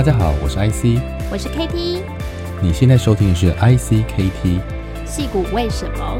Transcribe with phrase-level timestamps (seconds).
[0.00, 0.98] 大家好，我是 IC，
[1.30, 2.02] 我是 KT，
[2.62, 6.18] 你现在收听的是 IC KT，戏骨为什么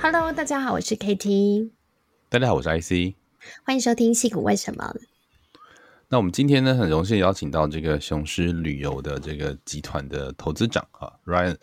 [0.00, 1.68] ？Hello，大家好，我是 KT，
[2.30, 3.16] 大家好，我是 IC，
[3.66, 4.94] 欢迎收听戏骨为什么。
[6.08, 11.54] 那我们今天呢，很荣幸邀请到这个雄狮旅游的这个集团的投资长啊，Ryan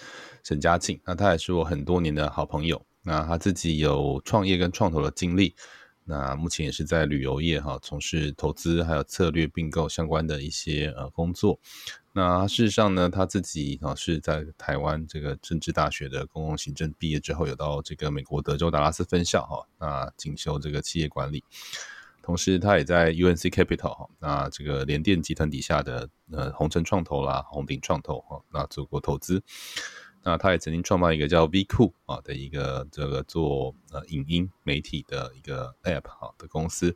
[0.44, 5.56] 沈家庆，那他也是我很多年的好朋友，那他自己有创业跟创投的经历。
[6.08, 11.60] 那目前也是在旅游业哈，从事投资还有策略并购相关的一些呃工作。
[12.14, 21.44] 那事实上呢，他自己啊是在台湾这个政治大学的公共行政毕业之后，有到这个美国德州达拉斯分校哈，那进修这个企业管理。
[22.24, 29.44] 同时，他也在 UNC Capital 哈，那这个联电集团底下的呃红城创投啦、红鼎创投哈，那做过投资。
[30.28, 36.94] 那他也曾经创办一个叫 V 库啊的一个这个做呃影音媒体的一个 App 啊的公司。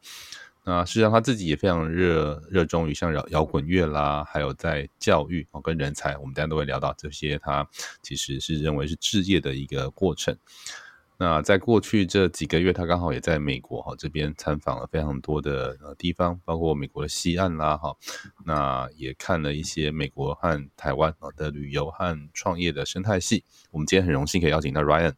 [0.66, 7.40] 那实际上他自己也非常热热衷于像摇摇滚乐啦，还有在教育啊跟人才，我们大家都会聊到这些。
[7.40, 7.66] 他
[8.04, 10.38] 其实是认为是置业的一个过程。
[11.22, 17.96] 那在过去这几个月，他刚好也在美国哈这边参访了非常多的呃地方，包括美国的西岸啦哈，
[18.44, 23.44] 那也看了一些美国和台湾的旅游和创业的生态系。
[23.70, 25.14] 我们今天很荣幸可以邀请到 Ryan。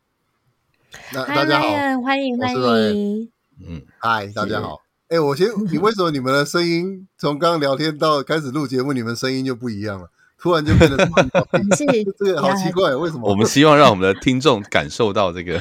[1.13, 3.31] 那大家好，欢迎欢迎。
[3.65, 4.81] 嗯，嗨，大家好。
[5.07, 10.11] 哎、欸，我先，你为什么你们的声音从刚刚聊天到开始录节目，你们声音就不一样了？
[10.43, 13.29] 突然就变得这么好听， 这个好奇怪，为什么？
[13.29, 15.57] 我们希望让我们的听众感受到这个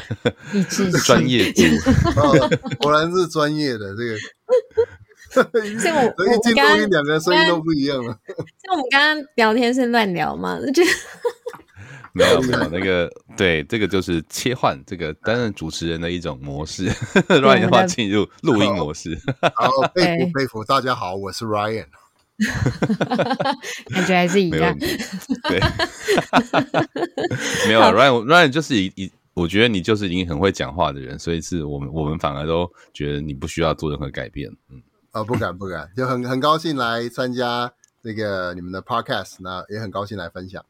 [1.07, 1.63] 专业度、
[2.21, 4.19] 哦，果然是专业的这个。
[5.33, 8.19] 所以我，所以进录音两个声音都不一样了。
[8.37, 10.59] 像我们刚刚聊天是乱聊嘛？
[10.75, 10.83] 就
[12.13, 16.91] 没有没有那个，对，这个就是切换这个担任主持人的一种模式
[17.29, 19.17] ，Ryan 的话进入录音模式。
[19.55, 21.87] 好，佩服佩服，大家好，我是 Ryan。
[23.95, 25.61] 感觉还是一样，对，
[27.69, 34.51] 没有 Ryan Ryan 就是一一，我觉得你就是已经很会讲话的人，所以是我们我们反而都觉得你不需要做任何改变。
[34.71, 34.83] 嗯，
[35.13, 37.73] 哦，不敢不敢，就很很高兴来参加
[38.03, 40.65] 这个你们的 Podcast，那也很高兴来分享。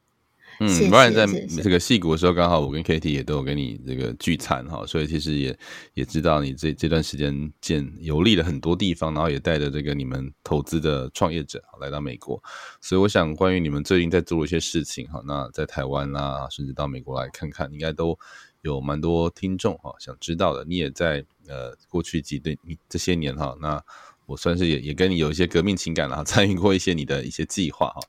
[0.60, 1.26] 嗯，不然在
[1.62, 5.58] 这个戏谷的时候，刚好我跟 KT 也都有跟你这个聚餐哈，所以其实也
[5.94, 12.40] 也知道你这这段时间见游历了很多地方，然后也带着这个你们投资的创业者来到美国，
[12.80, 18.16] 所以我想关于你们最近在做的一些事情哈，那在台湾啊，甚至到美国来看看，应该都
[18.60, 20.64] 有蛮多听众哈想知道的。
[20.64, 23.82] 你也在呃过去几对你这些年哈，那
[24.26, 28.00] 我算是也也跟你有一些革命情感了，参与过一些你的一些计划哈。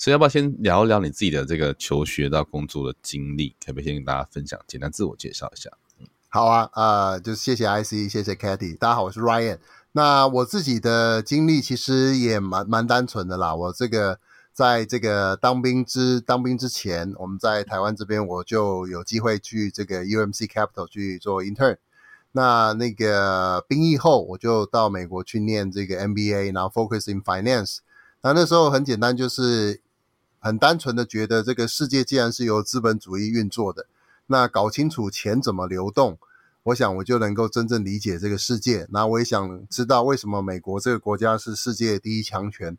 [0.00, 3.54] 所以要不要先聊一聊你自己的这个求学到工作的经历？
[3.62, 5.68] 可不可以先跟大家分享，简单自我介绍一下？
[6.30, 9.58] 好啊，呃，就谢谢 IC，谢谢 Katy，大家好，我是 Ryan。
[9.92, 13.54] 那我自己的经历其实也蛮蛮单纯的啦。
[13.54, 14.18] 我这个
[14.54, 21.76] 在这个当兵之当兵之前，我们在台湾这边我就有机会去这个 UMC Capital 去做 intern。
[22.32, 27.80] 那那个兵役后，我就到美国去念这个 MBA，然后 focus in finance。
[28.22, 29.82] 那那时候很简单，就是。
[30.40, 33.86] 很单纯的觉得，这个世界既然是由资本主义运作的，
[34.26, 36.18] 那搞清楚钱怎么流动，
[36.62, 38.86] 我想我就能够真正理解这个世界。
[38.90, 42.76] 那我也想知道为什么美国这个国家是世界第一强权，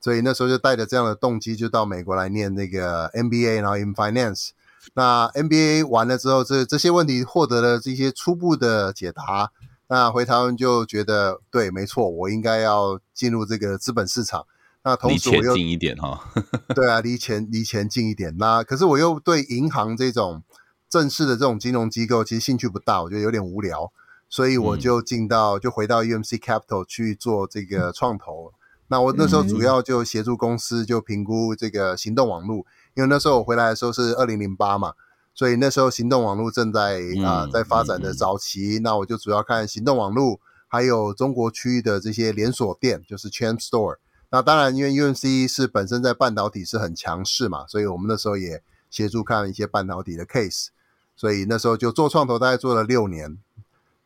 [0.00, 4.50] 所以那时候就带着这样的动机，就到美国来念那个 MBA，然后 in finance。
[4.94, 9.52] 那 MBA 完了之后，这这些问题获得了这些初步的解答，
[9.88, 14.46] 那回台湾就觉得对，没错，我应该要进入这个资本市场。
[14.84, 16.32] 那同时我又离钱近一点哈，
[16.74, 18.36] 对啊，离钱离钱近一点。
[18.36, 20.42] 那可是我又对银行这种
[20.88, 23.92] 正式的这种金融机构其实兴趣不大，我觉得有点无聊，
[24.28, 28.52] 所以我就进到、嗯、就回到 UMC Capital 去做这个创投。
[28.88, 34.94] 那我那时候主要就协助公司就评估这个行动网络，因为那时候我回来的时候是二零零八嘛，
[35.32, 38.80] 所以那时候行动网络正在啊、呃、在发展的早期。
[38.82, 43.98] 那我就主要看行动网络，还有中国区域的这些连锁店，就是 Chain Store。
[44.32, 50.68] 那当然，因为 UMC 是本身在半导体是很强势嘛，所以我们那时候也协助看一些半导体的 case，
[51.14, 53.38] 所以那时候就做创投，大概做了六年。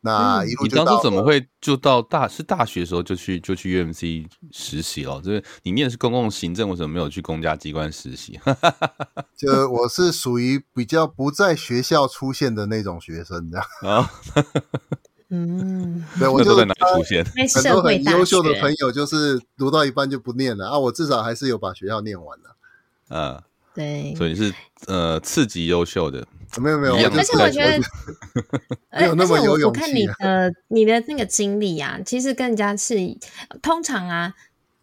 [0.01, 5.21] 那一路你当初怎么会就到大是大学的时候就去就去 UMC 实习了？
[5.21, 8.39] 就是你念的是公共行政，为什么没有去公家机关实习？
[9.37, 14.11] 就我是属于比较不在学校出现的那种学生，这样啊。
[15.29, 17.25] 嗯， 对，我就在哪里出现？
[17.55, 20.79] 很多很优秀的朋友，就是读到一半就不念了啊！
[20.79, 22.57] 我至少还是有把学校念完了。
[23.09, 23.43] 啊，
[23.75, 24.55] 对，所以是
[24.87, 26.27] 呃次级优秀的，
[26.61, 27.79] 没有没有，而且我觉得
[28.99, 29.85] 没有那么有勇气、啊。
[29.85, 32.97] 我看你的你的那个经历啊，其实更加是
[33.61, 34.35] 通常啊，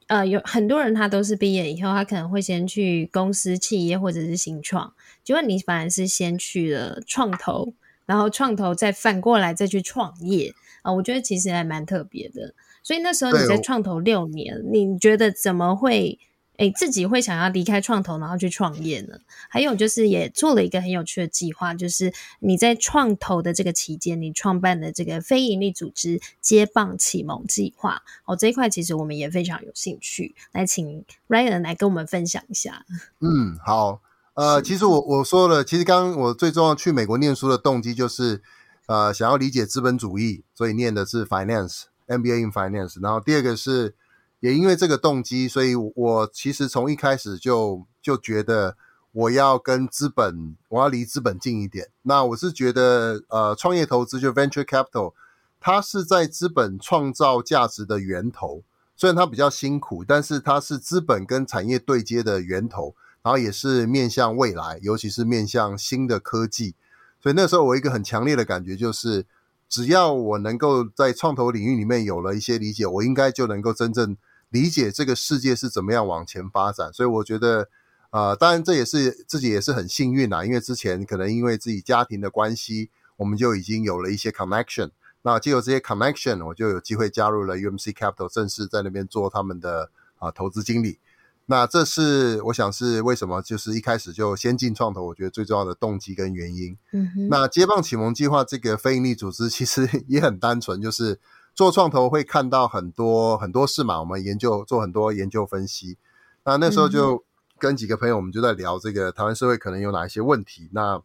[0.07, 4.93] 呃，有很多人他都是毕业以后，他可能会先去公司、企业或者是新创，
[5.23, 7.73] 结果你反而是先去了创投，
[8.05, 12.53] 然后创投再反过来再去创业啊、呃，我觉得其实还蛮特别的。
[12.83, 16.19] 所以那时候你在创投六年，你觉得怎么会？
[16.57, 19.17] 诶，自己会想要离开创投，然后去创业呢？
[19.49, 28.03] 还有就是也做了一个很有趣的计划，就是你在创投的这个期间，你创办的这个非营利组织“接棒启蒙计划”。
[28.25, 32.85] 哦，这一块其实我们也非常有兴趣，来请 Ryan 来跟我们分享一下。
[33.19, 33.99] 嗯，好，
[34.33, 38.41] 呃，其实我我说了，其实刚刚我最重要去美国念书的动机就是，
[38.87, 43.01] 呃，想要理解资本主义，所以念的是 Finance，MBA in Finance。
[43.01, 43.95] 然后第二个是。
[44.39, 48.75] 也因为这个动机，所以我其实从一开始就就觉得
[49.13, 51.87] 我要跟资本，我要离资本近一点。
[52.01, 55.13] 那我是觉得，呃，创业投资就 venture capital，
[55.61, 58.63] 它是在资本创造价值的源头。
[58.97, 66.75] 虽然它比较辛苦，但是它是资本跟产业对接的源头，然后也是面向未来，尤其是面向新的科技。
[67.21, 69.25] 所以那时候我一个很强烈的感觉就是，
[69.67, 74.15] 只要我能够在创投领域里面有了一些理解，我应该就能够真正。
[74.49, 77.69] 理解这个世界是怎么样往前发展，所以我觉得，
[78.11, 84.91] 呃，当然这也是自己也是很幸运啦，因为之前可能因为自己家庭的关系，我们就已经有了一些 connection。
[85.23, 89.89] 那借由这些 connection，我就有机会加入了 UMC Capital，正式在那边做他们的
[90.19, 90.99] 啊、投资经理。
[91.45, 96.77] 那这是我想是为什么，就是一开始就先进创投，我觉得最重要的动机跟原因。
[96.91, 97.29] 嗯哼。
[97.29, 101.19] 那接棒启蒙计划这个非营利组织其实 也很单纯，就是。
[101.55, 105.99] 做创投会看到很多很多事嘛，我们研究做很多研究分析。
[106.45, 107.23] 那那时候就
[107.59, 110.67] 跟几个朋友，我们就在聊这个台湾社会可能有哪一些问题。
[110.71, 110.99] 那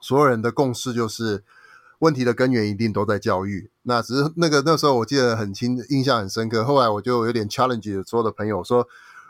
[0.00, 1.44] 所有人的共识就是，
[1.98, 3.70] 问题的根源一定都在教育。
[3.82, 6.64] 那只是那个那时候我记得很清，印象很深刻。
[6.64, 8.88] 后来我就有点 challenge 所有的朋友说，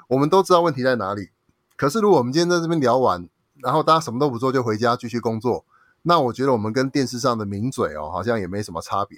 [0.09, 1.31] 我们都知道问题在哪里，
[1.77, 3.29] 可是如果我们今天在这边聊完，
[3.63, 5.65] 然后大家什么都不做就回家继续工作，
[6.03, 9.17] 那我觉得我们跟电视上的名嘴哦，好像也没什么差别。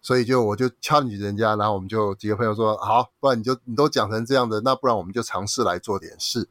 [0.00, 6.48] 所以就我就 challenge 人家，然后我们就几个朋友说好，不然你就你都讲成这样的，那不然我们就尝试来做点事。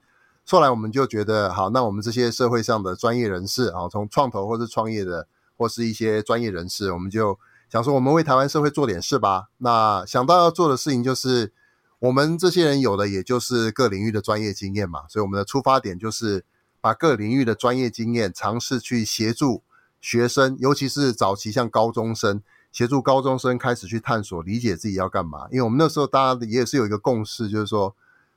[0.49, 5.27] 后来我们就觉得好，那我们这些社会上的专业人士啊，从创投或是创业的，
[5.57, 7.39] 或是一些专业人士，我们就
[7.69, 9.47] 想说，我们为台湾社会做点事吧。
[9.59, 11.53] 那想到要做的事情就是，
[11.99, 16.45] 我们这些人有的也就是各领域的专业经验嘛，所以我们的出发点就是
[16.79, 19.63] 把各领域的专业经验尝试去协助
[19.99, 22.41] 学生，尤其是早期像高中生。
[22.69, 27.95] 协助高中生开始去探索、理解自己要干嘛，因为我们那时候大家也是有一个共识，就是说，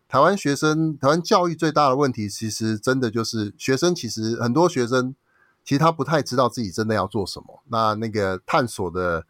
[0.08, 5.14] 台湾学生、台湾教育最大的问题，其实真的就是学生，其实很多学生
[5.62, 7.62] 其实他不太知道自己真的要做什么。
[7.68, 9.26] 那那个探索的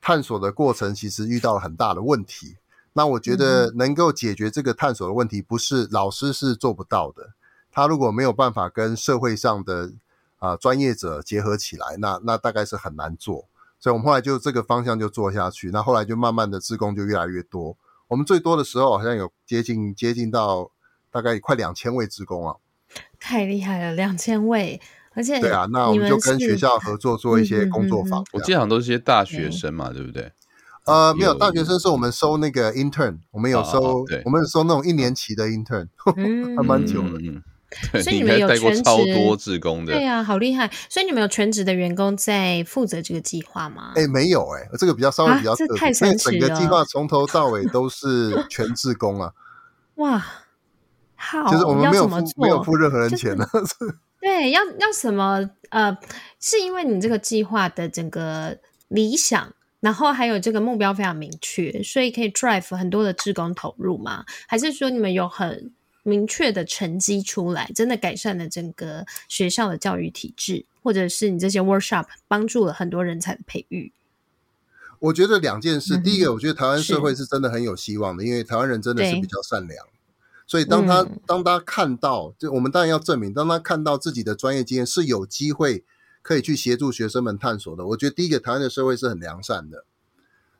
[0.00, 2.56] 探索的过程，其实遇到了很大的问题。
[2.94, 7.34] 那我觉得能够解决这个探索的问题，不是老师是做不到的。
[7.70, 9.92] 他如果没有办法跟社会上的
[10.38, 13.46] 啊、呃、专业者结合起来，那那大概是很难做。
[13.80, 15.70] 所以，我们后来就这个方向就做下去。
[15.70, 17.76] 那后来就慢慢的，志工就越来越多。
[18.08, 20.70] 我们最多的时候，好像有接近接近到
[21.10, 22.56] 大概快两千位职工啊，
[23.18, 24.80] 太厉害了，两千位！
[25.14, 28.20] 而且对啊，那我们就跟学校合作做一些工作坊。
[28.20, 30.32] 嗯嗯嗯、我记得好像都是些大学生嘛，对，对不对？
[30.86, 37.18] 呃，没有，大学生是我们收那个 intern，我们有收，我们有收那种一年期的 intern， 嗯、还蛮久的。
[37.20, 37.42] 嗯
[38.00, 40.70] 所以你们有全职超多志工的，对呀、啊，好厉害！
[40.88, 43.90] 所以你们有全职的员工在负责这个计划吗？
[43.96, 46.48] 哎、欸，没有哎、欸，这个比较稍微比较特别，啊、太神奇了。
[46.48, 49.32] 整个计划从头到尾都是 全志工啊！
[49.96, 50.24] 哇，
[51.16, 53.96] 好，就是我们没有付没有付任何人钱呢、就是。
[54.20, 55.50] 对，要要什么？
[55.70, 55.98] 呃，
[56.38, 59.52] 是因为你这个计划的整个理想，
[59.84, 64.24] 然后还有这个目标非常明确，所以可以 drive 很多的志工投入吗？
[64.48, 65.70] 还是说你们有很
[66.02, 73.92] 明确的成绩出来，真的改善了整个学校的教育体制，或者是你这些 workshop 帮助了很多人才的培育。
[75.00, 79.86] 我觉得两件事，嗯、第一个，我觉得台湾社会是真的很有希望的，因为台湾人真的是比较善良，
[80.46, 85.84] 所以当他、嗯、当他看到，就我们当然要证明，当他看到自己的专业经验是有机会
[86.24, 89.84] 可以去协助学生们探索的，我觉得第一个，台湾的社会是很良善的。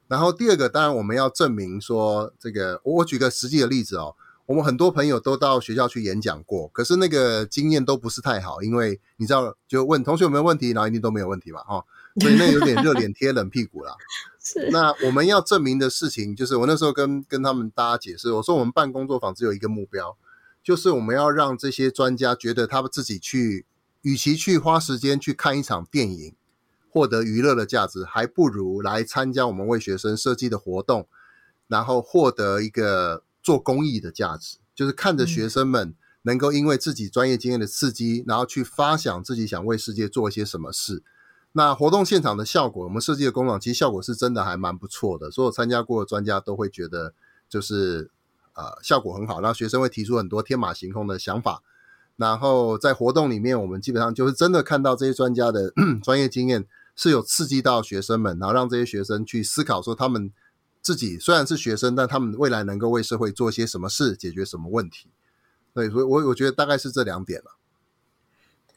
[0.06, 4.14] 然后第二个，当然我们要证明说，这个我举个实际的例子哦。
[4.46, 11.82] 我们很多朋友都到学校去演讲过，可是那个经验都不是太好，因为你知道，就问同学有没有问题，然后一定都没有问题嘛，哈，
[12.20, 13.94] 所以那有点热脸贴冷屁股啦。
[14.38, 14.68] 是。
[14.70, 20.14] 那我们要证明的事情，就是我那时候跟跟他们大家解释，我说我们办工作坊只有一个目标，
[20.62, 23.64] 就是我们要让这些专家觉得他们自己去，
[24.04, 26.34] 与其去花时间去看一场电影，
[26.90, 31.08] 获得娱乐的价值，还不如来参加我们为学生设计的活动，
[31.68, 41.02] 然后获得一个做公益的价值，就是看着学生们能够因为自己专业经验的刺激，然后去发想自己想为世界做一些什么事。
[41.52, 47.14] 那活动现场的效果，我们设计的工厂其实效果是真的还蛮不错的，所有参加过的专家都会觉得
[47.48, 48.10] 就是
[48.52, 51.62] 呃效果很好，然后学生会提出很多天马行空的想法。
[52.16, 56.66] 然后在活动里面，我们基本上就是真的看到这些专家的 专业经验。
[56.96, 60.30] 是有刺激到学生们，然后让这些学生去思考，说他们
[60.80, 65.08] 自己虽然是学生，但他们未来能够为社会做些什么事，解决什么问题。
[65.74, 67.56] 对，所以我我觉得大概是这两点了。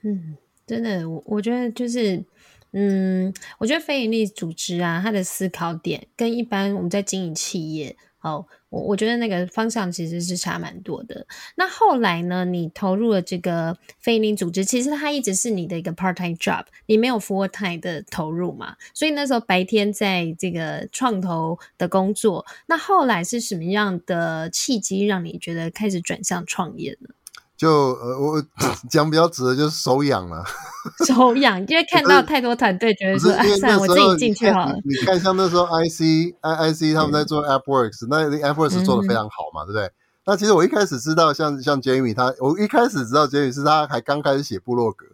[0.01, 2.25] 嗯，真的，我我觉得就是，
[2.72, 7.96] 嗯，我觉得非营利组织啊，它的思考点跟一般我们在经营企业。
[8.22, 11.25] 哦，我我觉得那个方向其实是差蛮多的。
[11.55, 18.75] 那后来呢，你投入了这个非营利组织，其实它一直是你的一个 part time job，你没有 full time 的投入嘛？
[18.93, 27.09] 所以那时候白天在这个创投的工作，那后来是什么样的契机让你觉得开始转向创业呢？
[27.57, 28.43] 就呃，我
[28.87, 30.43] 讲比较直的，就是手痒了。
[31.07, 34.75] 手痒，因为看到太多团队，觉得说，哎，算了，我自己进去好了。
[34.85, 39.91] 你看，像那时候 IC、I、IC 他们在做 AppWorks，嗯、那 AppWorks 做的非常好嘛，嗯、对不对？
[40.25, 45.05] 那其实我一开始知道像，像像 Jamie 他，我一开始知道 Jamie 是他还刚开始写部落格。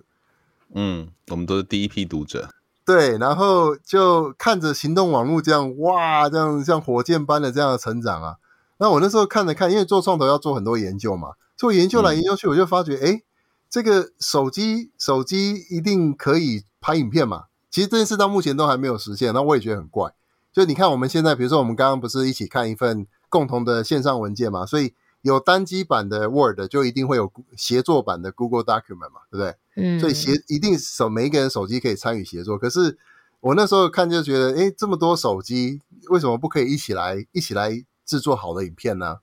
[0.76, 2.50] 嗯，我们都是第一批读者。
[2.86, 8.36] 对，然后就看着行动网络这样，哇，这样像火箭般的这样的成长啊。
[8.80, 11.30] 那我那时候看着看，因为做创投要做很多研究嘛。
[11.56, 13.22] 做研究来研究去，我就发觉，哎、嗯，
[13.70, 17.46] 这个手机手机一定可以拍影片嘛？
[17.70, 20.14] 其实这件事到目前都还没有实现，那我也觉得很怪。
[20.52, 24.66] 就你看，我们现在比如说，我们刚刚不是一起看一份共同的线上文件嘛？
[24.66, 24.94] 所以
[25.24, 29.22] 有单机版的 Word，就一定会有协作版的 Google Document 嘛？
[29.32, 29.56] 对不对？
[29.76, 30.00] 嗯。
[30.00, 32.58] 所以协一定手每一个人手机可以参与协作。
[32.58, 32.98] 可是
[33.40, 39.18] 我那时候看就觉得，哎，这么多手机，为什么不可以一起来一起来制作好的影片呢？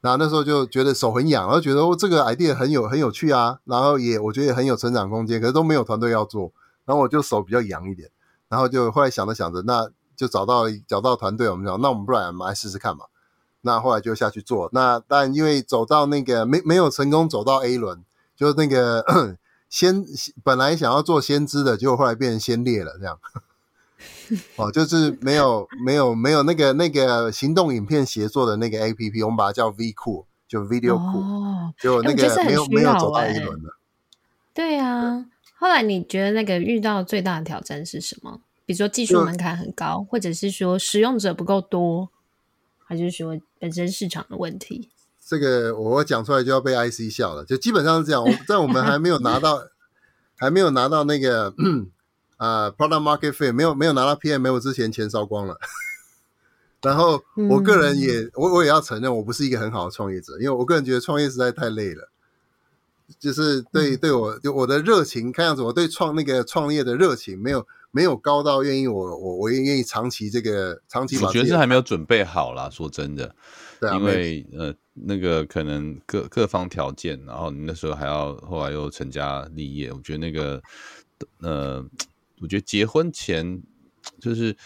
[0.00, 6.52] 然后那时候就觉得手很痒，然后觉得哦，这个 idea 很有很有趣啊，然后也我觉得也很有成长空间，可是都没有团队要做，
[6.84, 8.08] 然后我就手比较痒一点，
[8.48, 13.06] 然后就后来想着想着，那就找到找到团队，我们讲那我们不然我们来试试看嘛，
[13.62, 18.04] 那后来就下去做，那但因为走到那个 没没有成功走到 A 轮，
[18.36, 19.04] 就是那个
[19.68, 20.04] 先
[20.44, 23.18] 本来想要做先知的，结果后来变成先烈了这样。
[24.56, 33.70] 哦，就是没有没有没有那个那个行动影片协作的那个 APP，我们把它叫 V 库，就 Video 库，哦、就那个没有、欸、没有走到一轮的。
[34.52, 35.24] 对啊，
[35.58, 38.40] 后来你觉得那个遇到最大的挑战是什么？
[38.66, 42.10] 比如说技术门槛很高，或者是说使用者不够多，
[42.84, 44.90] 还是说本身市场的问题？
[45.26, 48.24] 这个我讲出来就要被 IC 笑了，就基本上是这样。
[48.46, 49.62] 在我们还没有拿到
[50.36, 51.54] 还没有拿到那个。
[52.38, 55.58] 啊、uh，product market fit 没有没有拿到 PMF 之前，钱烧光了。
[56.80, 62.08] 然后我个人也、嗯、我我也要承认，我不是一个很好的创业者，因为我个人觉得创业实在太累了。
[63.18, 71.18] 就是对、嗯、对我就我的热情，看样子我对创那个创业的热情没有没有高到愿意我我我愿意长期这个长期。
[71.24, 73.34] 我觉得是还没有准备好啦，说真的，
[73.80, 80.62] 对啊、因为呃那个可能各各方条件，然后你那时候还要后来又成家立业，我觉得那个
[81.40, 81.84] 呃。
[82.40, 83.60] 我觉得结婚前
[84.20, 84.56] 就是，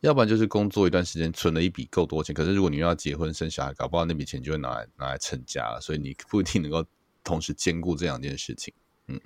[0.00, 2.34] 要不然就是工作一段时间存了一笔够多钱。
[2.34, 5.80] 可是如果你要结婚生小孩，搞不好那笔钱就会拿来拿来成家了。
[5.80, 6.84] 所以你不一定能够
[7.22, 8.72] 同时兼顾这两件事情。
[9.06, 9.20] 嗯，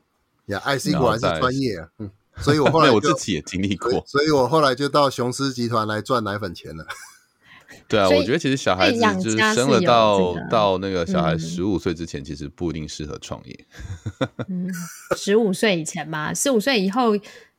[0.46, 1.88] 呀，IC 果然是专业啊。
[1.98, 6.86] 嗯，所以我后来我自己也经历过所，所以我后来就到雄狮集团来赚奶粉钱了。
[7.88, 13.66] 对啊，我觉得其实小孩子就是生了到到那个小孩十五岁之前，其实不一定适合创业。
[14.48, 14.68] 嗯，
[15.16, 17.12] 十五岁以前嘛，十五岁以后。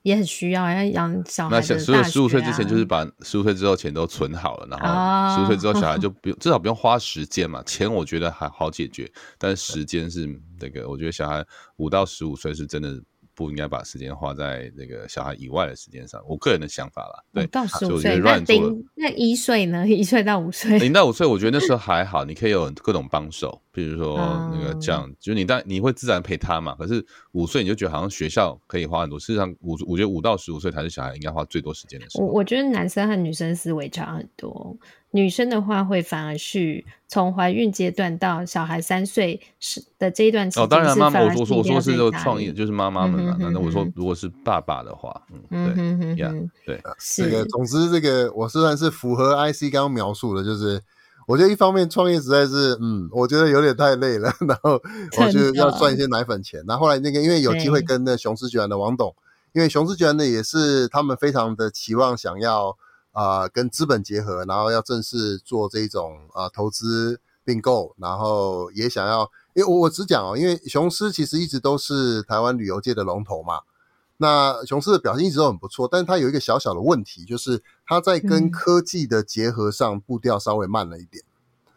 [0.04, 1.60] 也很需要，要养小孩、啊。
[1.60, 7.64] 那所以十五岁之前就是把十五岁之后钱都存好了，然后十五岁之后小孩就不用，至少不用花时间嘛。
[7.64, 10.30] 钱我觉得还好解决，但是时间是
[10.60, 11.44] 那个，我觉得小孩
[11.78, 13.02] 五到十五岁是真的。
[13.36, 17.24] 不应该把时间花在那个小孩以外的时间上，我个人的想法啦。
[17.34, 19.86] 对，到十五岁，那零那一岁呢？
[19.90, 24.18] 一岁到五岁，零到五岁，我觉得那时候还好，你可以有各种帮手，比如说
[24.54, 26.76] 那个这样，就是你当你会自然陪他嘛。
[26.76, 32.26] 可是五岁你就觉得好像学校可以花很多，事实上五我觉得五到十五岁才是小孩应该花最多时间的时候。
[32.26, 34.78] 我我觉得男生和女生思维差很多。
[35.16, 40.64] 女生的话会反而是从怀孕阶段到小孩三岁是的这一段期间。
[40.64, 43.38] 哦，当然妈妈，我说我说是创业，就是妈妈们嘛。
[43.40, 46.82] 那我说如果是爸爸的话，嗯，对，对，
[47.16, 50.82] 这个总之这个我虽然是符合 IC 刚刚描述的，就是
[51.28, 54.82] 我觉得一方面创业实在是，嗯，我觉得有点太累了， 然后
[55.20, 56.60] 我就要赚一些奶粉钱。
[56.68, 59.16] 然后后来那个，因为有机会跟那雄狮集团的王董，
[59.54, 62.76] 因为雄狮集团呢也是他们非常的期望想要
[63.14, 73.62] 啊、呃、跟资本结合，然后要正式做这种啊、呃、投资并购，然后也想要，因为我我只讲哦，因为雄狮其实一直都是台湾旅游界的龙头嘛。
[74.18, 81.24] 那雄狮的表现一直都很不错，但是它有一个小小的问题，就是它在跟科技的结合上步调稍微慢了一点。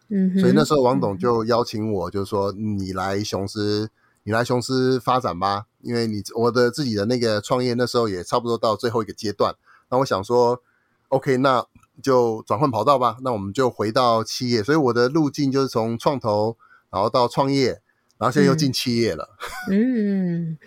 [0.09, 3.89] 嗯，所以那时候王董就邀请我，就是说你来雄狮，
[4.23, 9.55] 你来雄狮发展吧，因为你我的自己的那个创业那时候也差不多到最后一个阶段。
[9.89, 10.61] 那我想说
[11.09, 11.65] ，OK，那
[12.01, 14.63] 就转换跑道吧，那我们就回到企业。
[14.63, 16.57] 所以我的路径就是从创投，
[16.89, 17.81] 然后到创业，
[18.17, 19.37] 然后现在又进企业了。
[19.69, 20.57] 嗯， 嗯，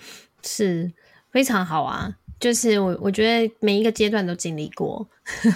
[0.43, 0.93] 是。
[1.33, 5.09] 非常好啊，就是我我觉得每一个阶段都经历过，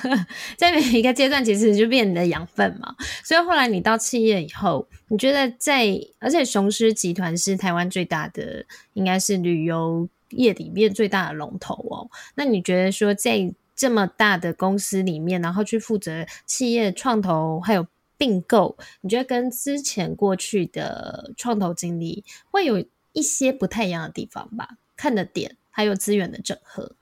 [0.56, 2.94] 在每一个阶段其实就变你的养分嘛。
[3.24, 5.88] 所以后来你到企业以后，你觉得在
[6.20, 12.08] 而且雄狮集团是台湾最大的，应该是旅游业里面最大的龙头哦。
[12.36, 24.76] 那你觉得说在这么大的公司里面，然后去负责企业创投还有并购，你觉得跟之前过去的创投经历会有一些不太一样的地方吧？
[24.96, 25.56] 看的点。
[25.76, 26.92] 还有资源的整合，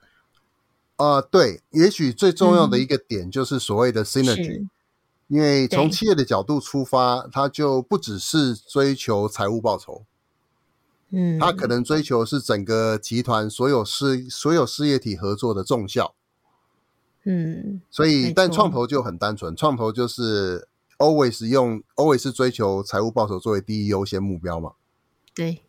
[0.97, 4.71] 啊、呃，对，也许最重要的一个点就是所谓的 synergy，、嗯、
[5.29, 10.07] 因为从企业的角度出发，它就不只是追求财务报酬，
[11.11, 16.14] 嗯，它可能追求是整个集团所有事所有事业体合作的重效，
[17.25, 24.73] 嗯，所以但创投就很单纯，创投就是 always 用 always 追求财务报酬作为第一优先目标嘛，
[25.35, 25.62] 对。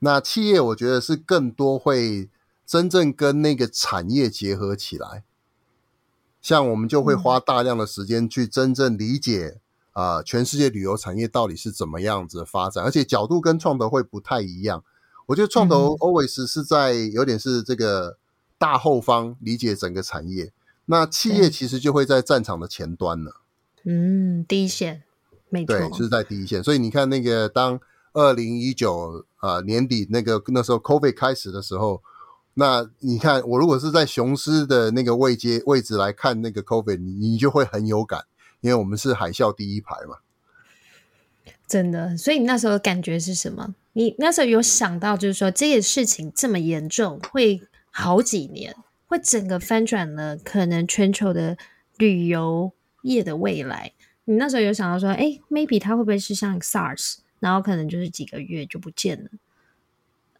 [0.00, 2.28] 那企业我觉得是更多会
[2.66, 5.24] 真正跟那个产业结合起来，
[6.42, 9.60] 像我们就会花大量的时间去真正理解
[9.92, 14.84] 啊、呃，全世界旅游产业到底是怎么样子发展，而且角度跟创投会不太一样。
[15.26, 18.18] 我觉得创投 always 是在有点是这个
[18.58, 20.52] 大后方理解整个产业，
[20.86, 23.42] 那企业其实就会在战场的前端了。
[23.84, 25.02] 嗯，第一线，
[25.48, 26.64] 没错，对，就是在第一线。
[26.64, 27.78] 所以你看那个当。
[28.18, 32.02] 二零一九啊年底那个那时候 COVID 开始的时候，
[32.54, 38.24] 那你看我如果是在雄狮的那个位阶位置来看那个 COVID，你你就会很有感，
[38.62, 40.16] 因为我们是海啸第一排嘛。
[41.68, 43.74] 真的，所以你那时候感觉是什么？
[43.92, 48.74] 你那时候有想到就是说这个事情这么严重，会好几年，
[49.06, 51.56] 会整个翻转了可能全球的
[51.96, 53.92] 旅游业的未来。
[54.24, 57.18] 你那时候有想到说，哎，maybe 它会不会是像 SARS？
[57.38, 59.30] 然后可能就是几个月就不见了。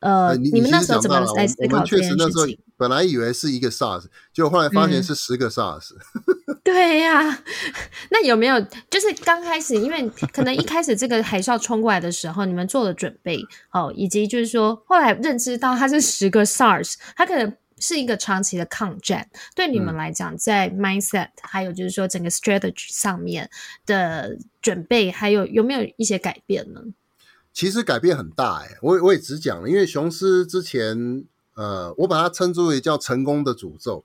[0.00, 2.59] 呃，你，你们那时候怎么来思考这件事情？
[2.76, 5.94] 本来以为是一个 SARS，结果后来发现是十个 SARS。
[5.94, 7.44] 嗯、 对呀、啊，
[8.11, 17.57] 那有没有就是刚开始，因为可能一开始这个海啸冲过来的时候，你们做了准备哦，以及就是说后来认知到它是十个 SARS，它可能。
[17.78, 23.50] 是一个长期的抗战，对你们来讲，在 mindset、嗯、还有就是说整个 strategy 上面
[23.84, 26.80] 的准备，还有有没有一些改变呢？
[27.52, 34.04] 其实改变很大哎、欸，我我也只讲了，因为雄狮之前，呃，我把它称之为叫成功的诅咒，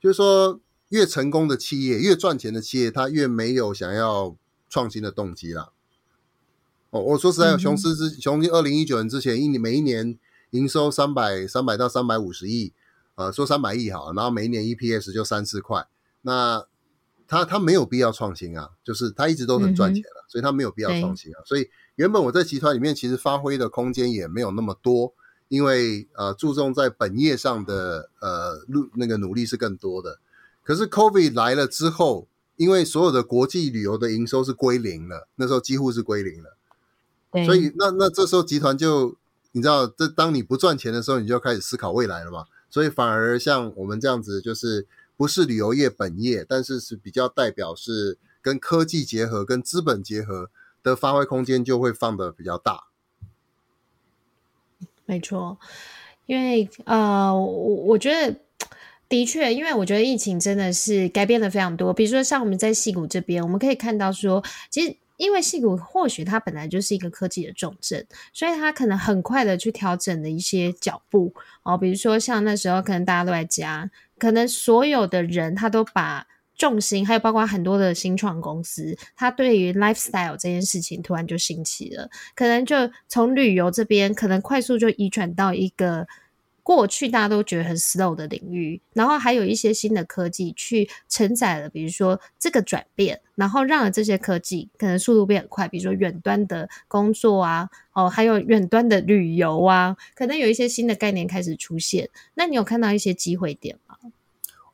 [0.00, 4.36] 就是说越成功的企业，越赚钱的企业，它越没有想要
[4.68, 5.70] 创新的动机啦。
[6.90, 10.16] 哦，我说实在，雄狮之雄狮二零一九年之前，一年每一年
[10.50, 12.72] 营收三百三百到三百五十亿。
[13.20, 15.86] 呃，说三百亿好，然后每一年 EPS 就三四块，
[16.22, 16.64] 那
[17.28, 21.42] 他他没有必要创新啊，就是他一直都很赚钱了，嗯，所以他没有必要创新啊。
[21.44, 25.12] 所以原本我在集团里面其实发挥的空间也没有那么多，
[25.48, 30.18] 因为呃注重在本业上的呃努那个努力是更多的。
[30.62, 36.56] 可是 COVID 来了之后，因为所有的国际旅游的营收是归零了，那时候几乎是归零了，
[37.44, 39.14] 所以那那这时候集团就
[39.52, 42.46] 你知道，这当你不赚钱的时候，你就开始思考未来了嘛。
[42.70, 50.48] 所以反而像我们这样子，就是不是旅游业本业，但是是比较代表是跟科技结合、跟资本结合
[50.82, 52.84] 的发挥空间就会放的比较大。
[55.04, 55.58] 没错，
[56.26, 58.40] 因为呃，我我觉得
[59.08, 61.92] 的确，因为我觉得疫情真的是改变了非常多。
[61.92, 64.96] 比如说像我们在矽谷这边，我们可以看到说，其实。
[65.20, 71.76] 因为矽谷或许它本来就是一个科技的重镇，所以它可能很快的去调整了一些脚步哦。
[71.76, 82.74] 比如说像那时候可能大家都在家，可能所有的人他都把重心，还有包括很多的新创公司，他对于 lifestyle 这件事情突然就兴起了，可能就
[83.06, 86.08] 从旅游这边可能快速就移转到一个。
[86.70, 102.08] 过去大家都觉得很 slow 的领域，然后还有一些新的科技去承载了，比如说这个转变，然后让了这些科技可能速度变很快，比如说远端的工作啊，哦，还有远端的旅游啊，可能有一些新的概念开始出现。
[102.34, 103.96] 那你有看到一些机会点吗？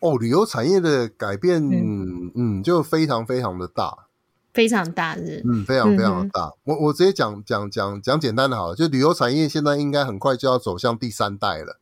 [0.01, 4.07] 哦，旅游产业的改变，嗯，嗯，就非常非常的大。
[4.53, 6.45] 非常大是，嗯，非常非常的大。
[6.47, 11.81] 嗯、我我直接讲讲讲讲简单的好了，就旅游产业现在应该很快就要走向第三代了。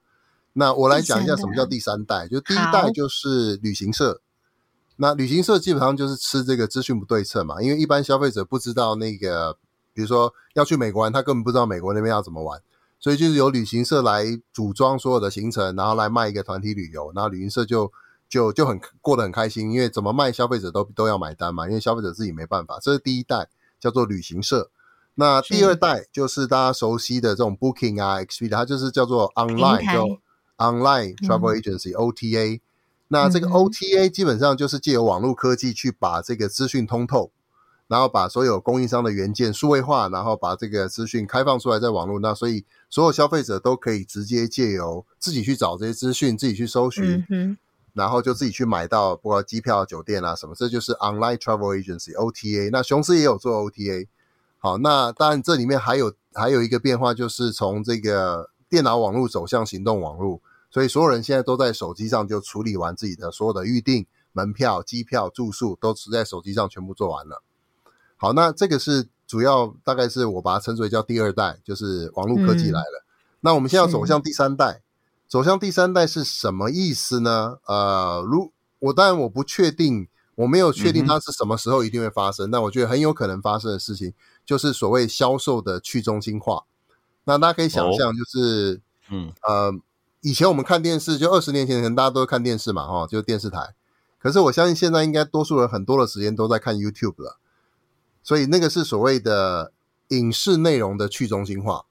[0.55, 4.23] 那我来讲一下什么叫第三代，就第一代就是旅行社。
[4.97, 9.59] 那旅行社基本上就是吃这个资讯不对称嘛，因为一般消费者不知道那个，
[9.93, 12.61] 比如说要去美国玩，他根本不知道美国那边要怎么玩，
[12.99, 17.93] 所以就是由旅行社来组装所有的行程，然后来卖一个团体旅游，然后旅行社就。
[18.27, 22.81] 就就很过得很开心，因为怎么卖消费者都都要买单嘛，因为消费者自己没办法。
[22.81, 24.71] 这是第一代叫做旅行社，
[25.17, 30.21] 那第二代就是大家熟悉的这种 Booking 啊、Expedia，它就是叫做 Online，就
[30.57, 32.61] Online Travel Agency、嗯、OTA。
[33.09, 37.31] 那这个 OTA 基本上就是借由网络科技去把这个资讯通透，
[37.87, 47.25] 然后把所有供应商的原件数位化，然后把这个资讯开放出来在网络，那所以所有消费者都可以直接借由自己去找这些资讯，自己去搜寻。
[47.29, 47.57] 嗯
[47.97, 52.69] 然后就自己去买到，包括机票、酒店啊什么，这就是 online travel agency OTA。
[52.73, 54.09] 那雄狮也有做 OTA。
[54.59, 67.41] 好，那当然这里面还有还有一个变化，就是从这个电脑网络走向行动网络，所以所有人现在都在手机上就处理完自己的所有的预订、门票、机票、住宿，都是在手机上全部做完了。
[68.17, 73.05] 好，那这个是主要，大概是我把它称之为叫第二代，就是网络科技来了。
[73.05, 74.83] 嗯、那我们现在要走向第三代。
[75.29, 77.59] 走向第三代是什么意思呢？
[77.67, 82.51] 呃，如我当然我不确定，我没有确定它是什么时候一定会发生。
[82.51, 84.13] 那、嗯、我觉得很有可能发生的事情，
[84.45, 86.65] 就是所谓销售的去中心化。
[87.25, 89.73] 那大家可以想象，就是，哦、嗯呃，
[90.21, 93.75] 以前我们看电视，就二十年前可能大家都看电视嘛，哈，就是电视台。
[94.19, 97.39] 可是我相信现在应该多数人很多的时间都在看 YouTube 了，
[98.23, 99.73] 所以那个是所谓的
[100.09, 101.85] 影视内容的去中心化，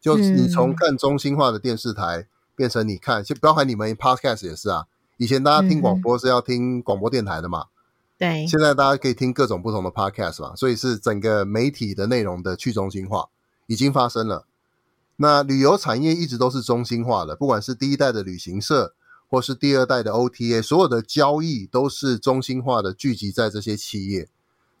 [0.00, 2.18] 就你从看中心化的电视台。
[2.18, 4.84] 嗯变成你看，就包含你们 podcast 也是啊。
[5.16, 7.68] 以前大家听广播是要听广播电台的嘛，
[8.18, 8.46] 对。
[8.46, 13.30] 现在大家可以听各种不同的 podcast 嘛，所以是整个媒体的内容的去中心化
[13.66, 14.44] 已经发生了。
[15.22, 18.94] 那旅游产业一直都是中心化的，不管是第一代的旅行社，
[19.28, 24.28] 或是第二代的 OTA，所有的交易都是中心化的，聚集在这些企业。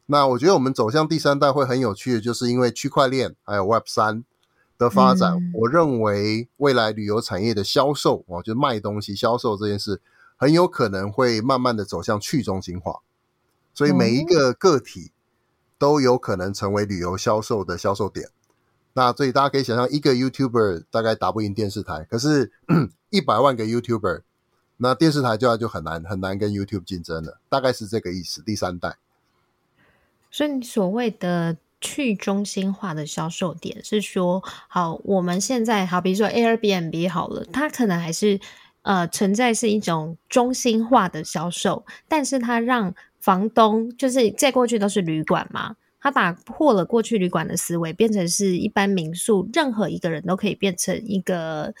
[0.06, 4.24] 那我觉得我们走向第三代会很有趣的，就是因为区块链还有 Web 三。
[4.78, 10.00] 的发展，嗯、我认为未来旅游产业的销售，哦，就卖东西、销售这件事，
[10.38, 13.00] 很有可能会慢慢的走向去中心化，
[13.74, 15.12] 所以每一个个体
[15.76, 18.28] 都有可能成为旅游销售的销售点。
[18.28, 18.32] 嗯、
[18.92, 22.52] 那所以大家可以想象，一个 YouTuber 大概打不赢电视台，可是
[23.10, 24.22] 一百万个 YouTuber，
[24.76, 28.42] 那电视台就要就很难很难跟 YouTube 竞争了，大概是这个意思。
[28.42, 28.96] 第三代，
[30.30, 31.56] 所以你所谓的。
[31.82, 38.38] 去中心化的销售点是说，好，我们现在好，比如说 Airbnb 好了，它可能还是
[38.82, 51.74] 呃存在是一种中心化的销售，但是它让房东就是在过去都是旅馆嘛，它打破了过去旅馆的思维，变成是一般民宿，任何一个人都可以变成一个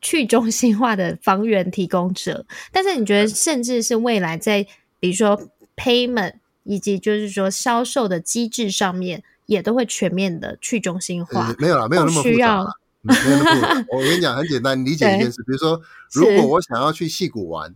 [0.00, 2.46] 去中心化的房源提供者。
[2.72, 4.66] 但是你觉得，甚至是未来在
[5.00, 6.34] 比如说 payment。
[6.64, 12.70] 以及就是说销售的机制上面也都会全面的去中心化，没有啦，没有那么复杂啦。
[13.00, 13.86] 没有那么复杂。
[13.96, 15.80] 我跟你讲，很简单，你理解一件事，比如说，
[16.12, 17.74] 如果我想要去戏谷玩，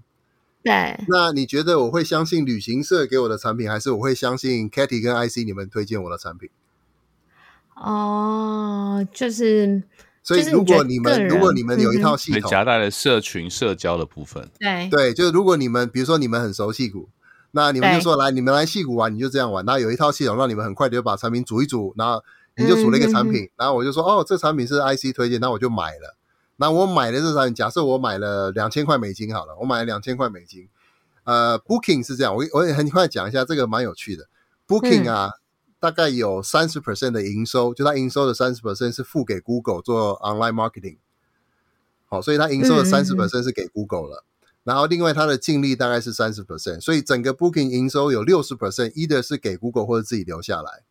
[0.63, 6.49] 对，那你觉得我会相信旅行社给我的产品，还是我会相信 Katy 跟 IC 你们推荐我的产品？
[7.75, 9.83] 哦，就是，
[10.23, 17.09] 所以如果你们如果你们有一套系统，夹带了社群社交的部分，对对，就是如果你们比如说你们很熟戏骨。
[17.55, 19.63] 那你们就说，来，你们来戏骨玩，你就这样玩。
[19.67, 22.19] 那有一套系统让你们很快的就把产品组一组，然后
[22.57, 26.17] 你就组了一个产品，然后我就说，哦，这产品是 IC 推荐，那我就买了。
[26.57, 30.69] 那我买的这产品，假设我买了两千块美金好了，我买了两千块美金。
[31.25, 34.29] 呃，Booking 是这样，我我也很快讲一下，这个蛮有趣的。
[34.67, 35.31] Booking 啊，
[35.79, 40.99] 大概有三十 percent 的营收，就它营收的三十 percent 是付给 Google 做 online marketing。
[42.07, 44.25] 好，所以它营收的三十 percent 是给 Google 了。
[44.65, 50.85] 然后，另外它的净利大概是三十 percent，所以整个 Booking 营收有六十 percent，either 是给 Google 或者自己留下来。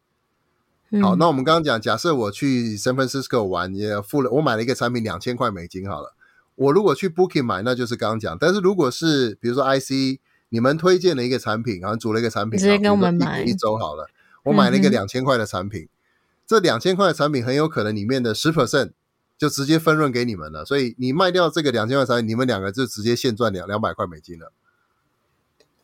[0.91, 6.13] 嗯、好，那我们刚刚讲，假设我去 San Francisco 玩，也付了，我买了一个产品两千块美金，好了，
[6.55, 8.37] 我如果去 Booking 买，那就是刚刚讲。
[8.37, 14.07] 但是如果是比如说 IC，你们推荐了一个产品，然后组了一个产品，直接跟我们买一周好了，
[14.43, 15.89] 我买了一个两千块的产品，嗯、
[16.45, 18.91] 这两千块的产品很有可能里面的十 percent。
[19.37, 20.63] 就直接分润给你们了。
[20.63, 24.53] 所以你卖掉这个两千块产品，你们两个就直接现赚两两百块美金了。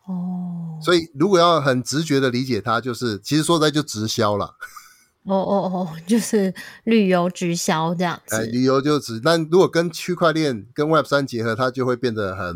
[0.05, 4.53] 哦，所以如果要很直觉的理解它，就是其实说实在就直销了。
[5.27, 6.53] 哦哦哦， 就是
[6.85, 8.35] 旅游直销这样子。
[8.35, 12.55] 哎，旅游就直，但如果跟区块链跟 Web 三结合，它就会变得很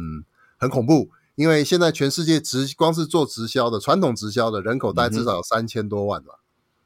[0.57, 1.09] 很恐怖。
[1.35, 6.35] 因为现在全世界直光是做直销的传统直销的人口，大概至少有三千多万吧。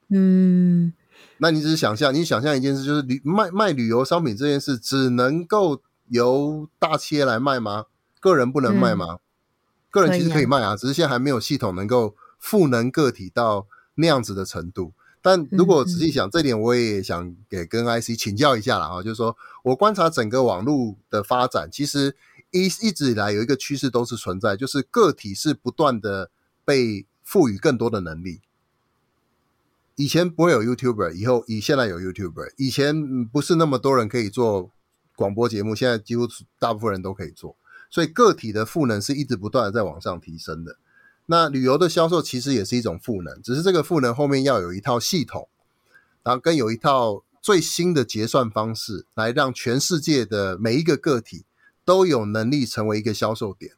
[0.10, 0.94] 嗯，
[1.40, 7.86] 那你只是想象，你想象一件事，就是旅卖卖旅游商品这件事，只能够由大企业来卖吗？
[8.20, 9.06] 个人不能卖吗？
[9.14, 9.20] 嗯
[9.92, 14.92] 个人其实可以卖啊，只是现在还没有系统能够赋能个体到那样子的程度。
[15.26, 22.16] 但如果仔细想，这点我也想给跟 IC 请教一下了哈，就是说我观察整个网络的发展，其实
[22.52, 26.30] 一一直以来有一个趋势都是存在，就是个体是不断的
[26.64, 28.42] 被赋予更多的能力。
[29.96, 34.70] 以前不会有 YouTuber，以后以现在有 YouTuber，以前不是那么多人可以做
[35.16, 36.28] 广播节目，现在几乎
[36.60, 37.56] 大部分人都可以做。
[37.90, 40.78] 所以个体的赋能是一直不断的在往上提升的。
[41.28, 45.48] 那旅游的销售其实也是一种赋能，只是这个赋能后面要有一套系统，
[46.24, 51.46] 然后跟有一套最新的结算方式，来让全世界的每一个个体
[51.84, 53.74] 都有能力成为一个销售点。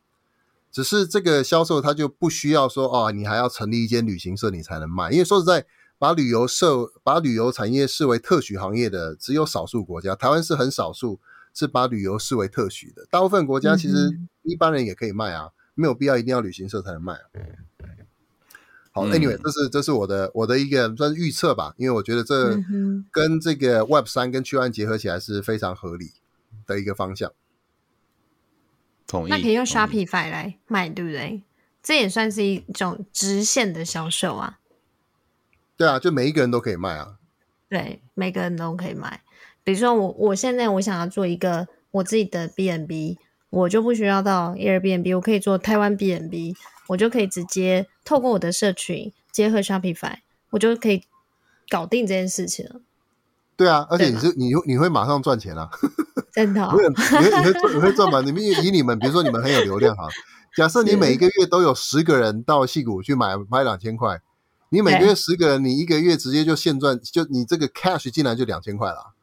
[0.72, 5.66] 只是这个销售它就不需要说哦，你还要成立一间旅行社你才能卖，因为说实在，
[5.98, 11.20] 把旅游社把旅游产业视为特许行业的只有少数国家，台湾是很少数。
[11.54, 17.22] 是把旅游视为特许的，大部分国家其实一般人也可以卖啊，嗯、没有必要一定要旅行社才能卖啊。
[18.92, 22.58] 好，Anyway，这是这是我的我的一个算是预测吧，因为我觉得这
[23.12, 26.14] 跟这个 Web 三跟区块链结合起来是非常合理
[26.66, 27.32] 的一个方向。
[29.06, 29.30] 同意。
[29.30, 31.44] 那可以用 Shopify 来卖，对不对？
[31.84, 34.58] 这也算是一种直线的销售啊。
[35.78, 37.20] 对啊，就每一个人都可以卖啊。
[37.70, 39.22] 对，每个人都可以卖。
[39.64, 46.56] 比如说我我现在我想要做一个我自己的 B&B，我就不需要到 Airbnb，我可以做台湾 B&B，
[46.88, 50.18] 我就可以直接透过我的社群结合 Shopify，
[50.50, 51.04] 我就可以
[51.70, 52.82] 搞定这件事情了。
[53.56, 55.70] 对啊，而且你是你你会马上赚钱啊！
[56.32, 58.22] 真的、哦，你会你会赚你会赚吗？
[58.22, 60.08] 你们以你们比如说你们很有流量哈，
[60.56, 64.22] 假设你每一个月都有十个人到戏谷去买买两千块，
[64.70, 69.14] 你每个月十个人，你一个月直接就现赚，就你这个 cash 进来就两千块了。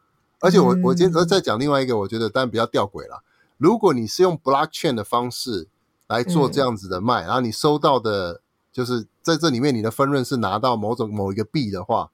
[0.41, 3.23] 而且我我今天再讲另外一个，我觉得当然比较吊诡了。
[3.57, 5.69] 如果你是用 blockchain 的方式
[6.09, 8.40] 来做这样子的卖，嗯、然后你收到的，
[8.73, 12.11] 就是在这里面你的分润是拿到某种某一个币的话，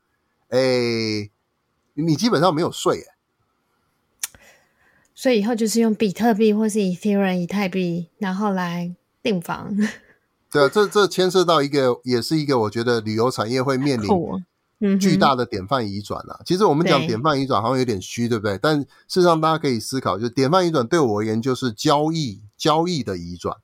[0.49, 1.31] 哎、欸，
[1.95, 3.17] 你基本上没有税哎。
[5.15, 9.77] 所以以后就是用比特币或是以太币、以太币，然后来订房。
[10.51, 14.09] 对啊，这这牵涉到一个，也是一个我觉得旅游产业会面临。
[14.99, 16.41] 巨大的典范移转啊！
[16.47, 18.57] 其实我们讲典范移转好像有点虚，对不对？
[18.57, 23.59] 但事实上，大家可以思考，就是典范移转对我而言就是交易交易的移转。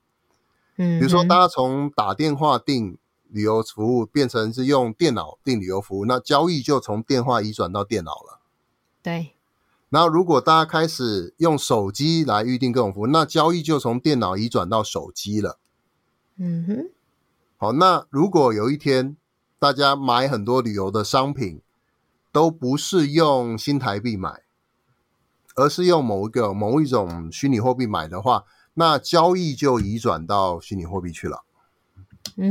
[0.77, 2.97] 嗯，比如说大家从打电话订
[3.29, 8.39] 旅游服务变成是用电脑订旅游服务，那交易就从电话移转到电脑了。
[9.01, 9.31] 对。
[9.89, 15.57] 然后如果大家开始用手机来预定各种服务，那交易就从电脑移转到手机了。
[16.37, 16.89] 嗯哼。
[17.57, 19.17] 好，那如果有一天，
[19.59, 21.61] 大家买很多旅游的商品，
[22.31, 24.41] 都不是用新台币买，
[25.55, 28.43] 而是用某一个某一种虚拟货币买的话，
[28.75, 31.43] 那交易就移转到虚拟货币去了，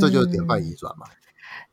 [0.00, 1.06] 这就是典范移转嘛。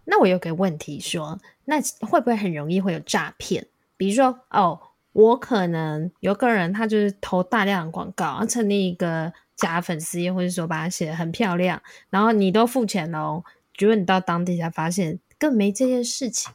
[0.06, 3.66] 那我有个问题说，那会不会很容易会有诈骗？
[3.98, 4.80] 比如说，哦，
[5.14, 13.44] 我可能有个人他就是投大量的广告，成立一个假粉丝，或者说把它写得很漂亮，然后你都付钱哦。
[13.76, 16.54] 结果你到当地才发现，更没这件事情。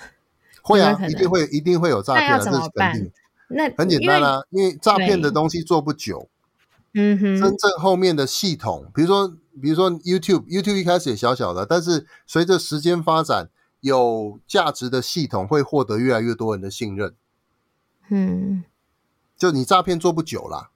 [0.62, 2.26] 会啊，一定会，一定会有诈骗。
[2.26, 3.10] 那要怎么办？
[3.48, 6.28] 那很简单啊，因为诈骗的东西做不久。
[6.94, 7.38] 嗯哼。
[7.38, 9.28] 真正后面的系统，比如说，
[9.60, 13.50] 比如说 YouTube，YouTube 一开始也小小的，但是随着时间发展，
[13.80, 17.14] 有价值的系统会获得越来越多人的信任。
[18.08, 18.64] 嗯。
[19.36, 20.70] 就你诈骗做不久啦。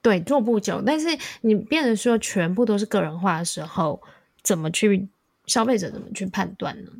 [0.00, 4.00] 对，做不久，但是你变得说全部都是个人化的时候。
[4.44, 5.08] 怎么去
[5.46, 6.90] 消费者怎么去判断呢？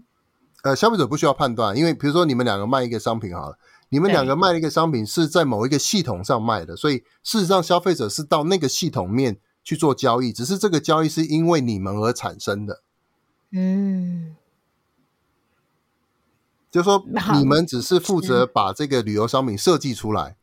[0.62, 3.58] 呃，消费者不需要判断，因为比如说你们两个卖一个商品好了，
[3.90, 12.80] 你们两个卖一个商品是在某一个系统上卖的，所以事实上消费者是到那个系统面去做交易，只是这个交易是因为你们而产生的。
[13.52, 14.34] 嗯，
[16.70, 17.04] 就是说
[17.34, 20.36] 你们只是负责把这个旅游商品设计出来，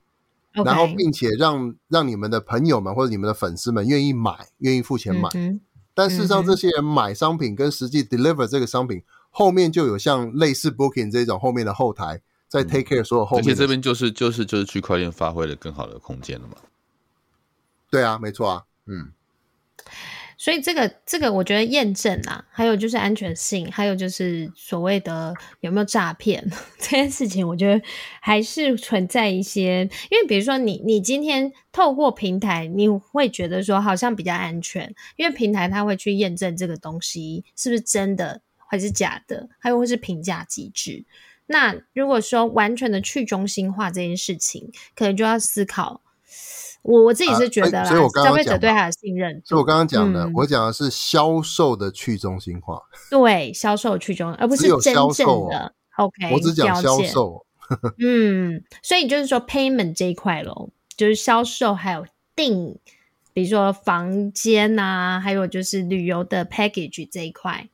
[0.53, 5.27] 然后并且让让你们的朋友们或者你们的粉丝们愿意买，愿意付钱买。
[5.33, 5.59] 嗯
[6.01, 16.55] 但事实上，这些人买商品跟实际 deliver 这个商品后面就有像类似 Booking 这种后面的后台在 take care 所有后面，而且这边就是就是就是区块链发挥了更好的空间了嘛。
[17.91, 19.11] 对啊，没错啊，嗯。
[20.41, 26.43] 所以这个这个，我觉得验证啊，还有就是安全性，还有就是所谓的有没有诈骗
[26.81, 27.79] 这件事情，我觉得
[28.19, 29.87] 还是存在一些。
[30.09, 41.05] 因为比如说你你今天透过平台，你会觉得说好像比较安全，因为平台它会去验证这个东西是不是真的还是假的，还有或是评价机制。
[41.45, 46.01] 那如果说完全的去中心化这件事情，可能就要思考。
[46.83, 49.41] 我我自己是觉得啦，所以我刚刚消费者对他的信任。
[49.45, 52.81] 所以我刚刚讲的，我讲的是销售的去中心化。
[53.11, 55.73] 对，销售去中，而不是真正的。
[55.97, 57.45] OK，我只讲销售。
[57.99, 62.77] 嗯，所以就是说 payment 这一块咯，就是销售还有定，
[63.31, 67.69] 比如说房间啊，还有就是旅游的 package 这一块，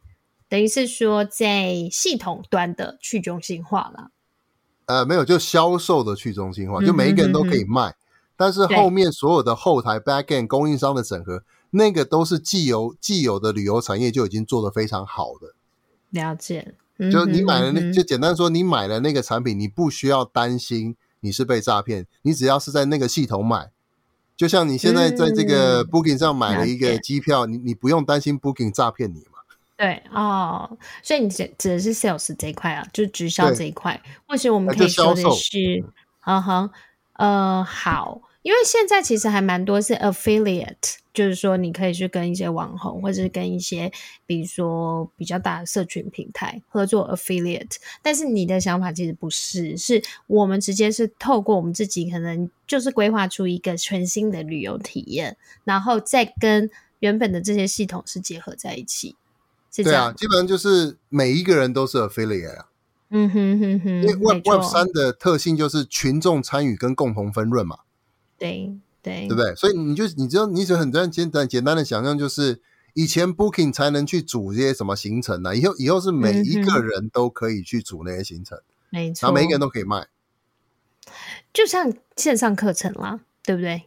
[0.50, 4.12] 等于是说在系统端的去中心化了。
[4.86, 7.96] 呃，没有，就销售的去中心化，就每一个人都可以卖。
[8.38, 15.56] 但是后面所有的后台 backend 供应商的整合，那个都是既有既有的旅游产业就已经做得非常好的。
[16.12, 16.76] 了解，
[17.12, 23.71] 就你买了那，就简单说，你买了那个产品，你不需要担心你是被诈骗，你只要是在那个系统买，
[24.38, 29.39] 就像你现在在这个 Booking 上买了一个机票，你你不用担心 Booking 诈骗你嘛？
[29.76, 35.84] 对哦，所以你指指的是 sales 这一块啊，就是直销这一块，或许我们可以说的是，
[36.26, 36.69] 嗯哼，
[37.13, 38.21] 呃，好。
[38.48, 43.92] 因为现在其实还蛮多是 affiliate，就是说你可以去跟一些网红，或者是跟一些
[44.26, 47.76] 比如说比较大的社群平台合作 affiliate。
[48.02, 59.18] 但是你的想法其实不是，是我们直接是透过我们自己，可能就是规划出一个全新的旅游体验，然后再跟原本的这些系统是结合在一起。
[59.70, 60.06] 是这样。
[60.06, 62.68] 对啊，基本上就是每一个人都是 affiliate 啊。
[63.10, 64.04] 嗯哼哼哼。
[64.04, 67.80] 因为 Web Web 三的特性就是群众参与跟共同分润嘛。
[68.38, 69.56] 对对，对不对？
[69.56, 72.62] 所以你就你知道，你只很简简单简单的想象，就是
[72.93, 75.54] 以前 Booking 才能去组这些什么行程呢、啊？
[75.56, 80.08] 以后以后是每一个人都可以去组那些行程，没错，然后每一个人都可以卖，
[81.54, 83.84] 就像线上课程啦，对不对？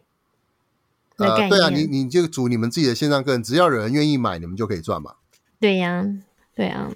[1.17, 5.15] 呃，对啊，你你就组你们自己的线上课程，只要有人愿意买，你们就可以赚嘛。
[5.59, 6.03] 对呀，
[6.55, 6.89] 对呀。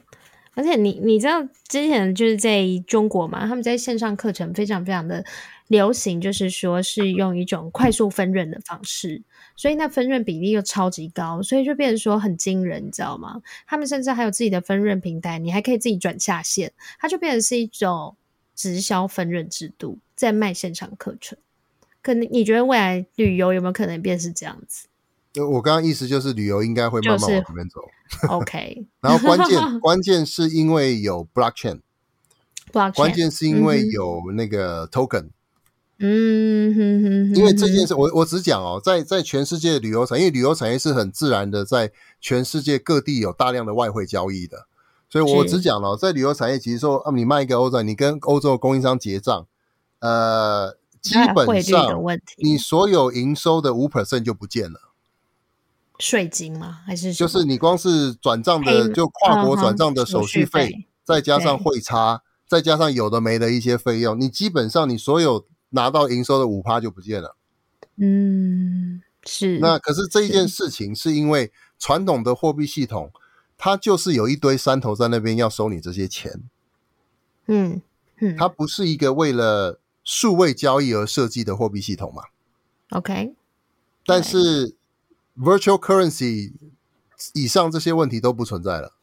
[0.56, 5.24] 而且你你知道之前就是在中国嘛，他们在线上课程非常非常的
[5.68, 9.24] 流行，就是说是用一种快速分润的方式，
[9.56, 13.42] 所以那分润比例又超级高，所以就变成说很惊人，你知道吗？
[13.66, 18.16] 他们甚至还有自己的分润平台，你还可以自己转下线，它就变成是一种
[18.56, 21.36] 直销分润制度，在卖线上课程。
[22.04, 24.88] 可能你觉得未来旅游有没有可能变是这样子？
[25.52, 27.82] 我刚刚意思就是旅游应该会慢慢往这边走。
[28.12, 31.82] 就是、OK， 然后关键 关键是因为有 blockchain，
[32.94, 35.22] 关键是因为有那个 token。
[35.24, 35.32] 嗯
[36.00, 44.68] 哼哼，因为这件事，我我只讲哦，在在全世界的旅游产业，因为旅游产业是很自然的，在全世界各地有大量的外汇交易的，
[45.10, 49.48] 所以我只讲了，在旅游产业，其实说啊，你卖一个欧洲，你跟欧洲的供应商结账，
[50.00, 52.04] 呃，基本上
[52.38, 54.82] 你所有营收的五 percent 就不见了。
[55.98, 56.80] 税金吗？
[56.86, 67.36] 还是就是你光是转账的，就跨国转账的手续费，再加上汇差，再加上有的没的一些费用，你基本上你所有拿到营收的五趴就不见了。
[67.98, 69.60] 嗯，是。
[69.60, 73.12] 那可是这一件事情，是因为传统的货币系统，
[73.56, 76.42] 它就是有一堆山头在那边要收你这些钱。
[77.46, 77.82] 嗯
[78.18, 82.24] 嗯，它不是一个为了数位交易而设计的货币系统嘛
[82.90, 83.36] ？OK，
[84.06, 84.76] 但是。
[85.38, 86.54] Virtual currency
[87.34, 88.94] 以上这些问题都不存在了。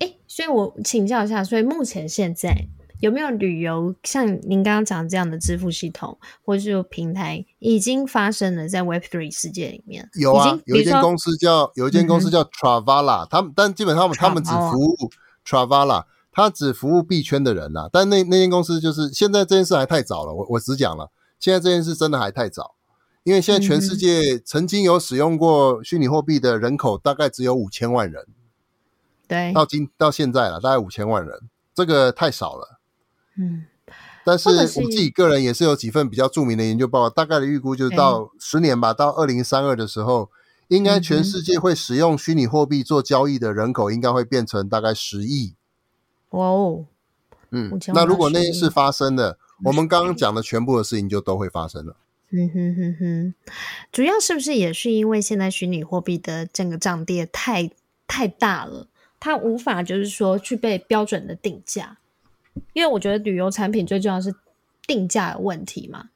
[0.00, 2.66] 哎，所以我请教一下，所以目前现在
[3.00, 10.08] 有没有旅游像您刚刚讲这样的支付系统或者是有平台已经发生了在 Web Three 世界里面？
[10.14, 14.96] 有啊，有一间公司叫有一间公司叫 Travala，他们但基本上他们他们只服务
[15.46, 17.90] Travala，他只服务币圈的人呐、啊。
[17.92, 22.74] 但那那间公司就是现在这件事还太早了，我我只讲了，现在这件事真的还太早。
[23.24, 28.26] 因为现在全世界曾经有使用过虚拟货币的人口大概只有五千万人，
[29.26, 31.38] 对，到今到现在了，大概五千万人，
[31.74, 32.77] 这个太少了。
[33.38, 33.64] 嗯，
[34.24, 40.30] 但是我自己个人也是有几份比较著名的研究报告，大概的预估就是到十年吧，到二零三二的时候，
[40.68, 45.54] 应该全世界会使用虚拟货币做交易的人口应该会变成大概十亿。
[46.30, 46.84] 哇哦，
[47.50, 51.96] 嗯，那如果那件事发生了，我们刚刚讲的全部的事情就都会发生了。
[52.30, 53.34] 嗯哼哼哼，
[53.90, 57.70] 主要是不是也是因为现在虚拟货币的整个涨跌太
[58.06, 61.97] 太大了，它无法就是说去被标准的定价。
[62.72, 64.34] 因为我觉得旅游产品最重要是
[64.86, 66.10] 定价的问题嘛。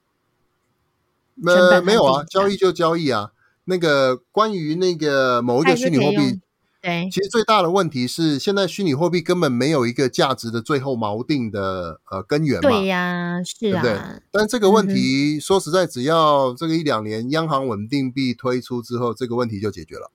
[1.46, 3.32] 呃，没有啊，交易就交易啊。
[3.64, 6.40] 那个关于那个某一个虚拟货币，
[6.80, 12.68] 对，其实最大的问题是，现在虚拟货币根本没有一个价值的最后锚定的呃根源嘛。
[12.68, 13.82] 对呀，是啊。
[13.82, 14.00] 对，对，
[14.32, 20.10] 但这个问题、嗯、说实在，只要这个一两年央行稳定币推出之后，这个问题就解决了。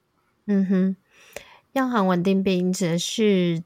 [0.46, 0.96] 嗯哼，
[1.74, 3.64] 央行稳定币指的是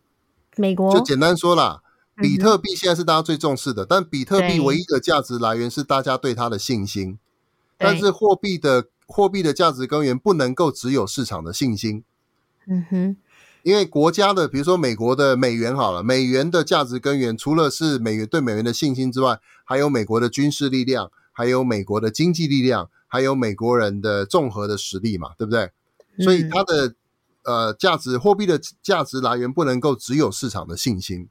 [0.55, 0.93] 美国。
[0.93, 1.81] 就简单说啦，
[2.21, 7.17] 比特币现在是大家最重视的，嗯、但比特币唯一的价值来源是大家对它的信心。
[7.77, 12.03] 但是货币的货币的价值根源不能够只有市场的信心，
[12.67, 13.17] 嗯哼，
[13.63, 25.71] 因为国家的，比如说美国的美元好了，美元的价值根源除了是美元对美元的信心之外，还有美国的军事力量，还有美国的经济力量，还有美国人的综合的实力嘛，对不对？
[26.23, 26.93] 所以它的
[27.45, 31.27] 呃价值货币的价值来源不能够只有市场的信心，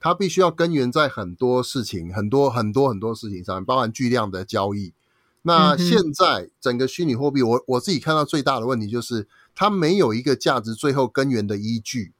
[0.00, 4.94] 它必须要根源在很多事情，很多很多很多事情上，包含巨量的交易。
[5.42, 12.12] 那现在整个虚拟货币，我我自己看到最大的问题就是它没有一个价值最后根源的依据，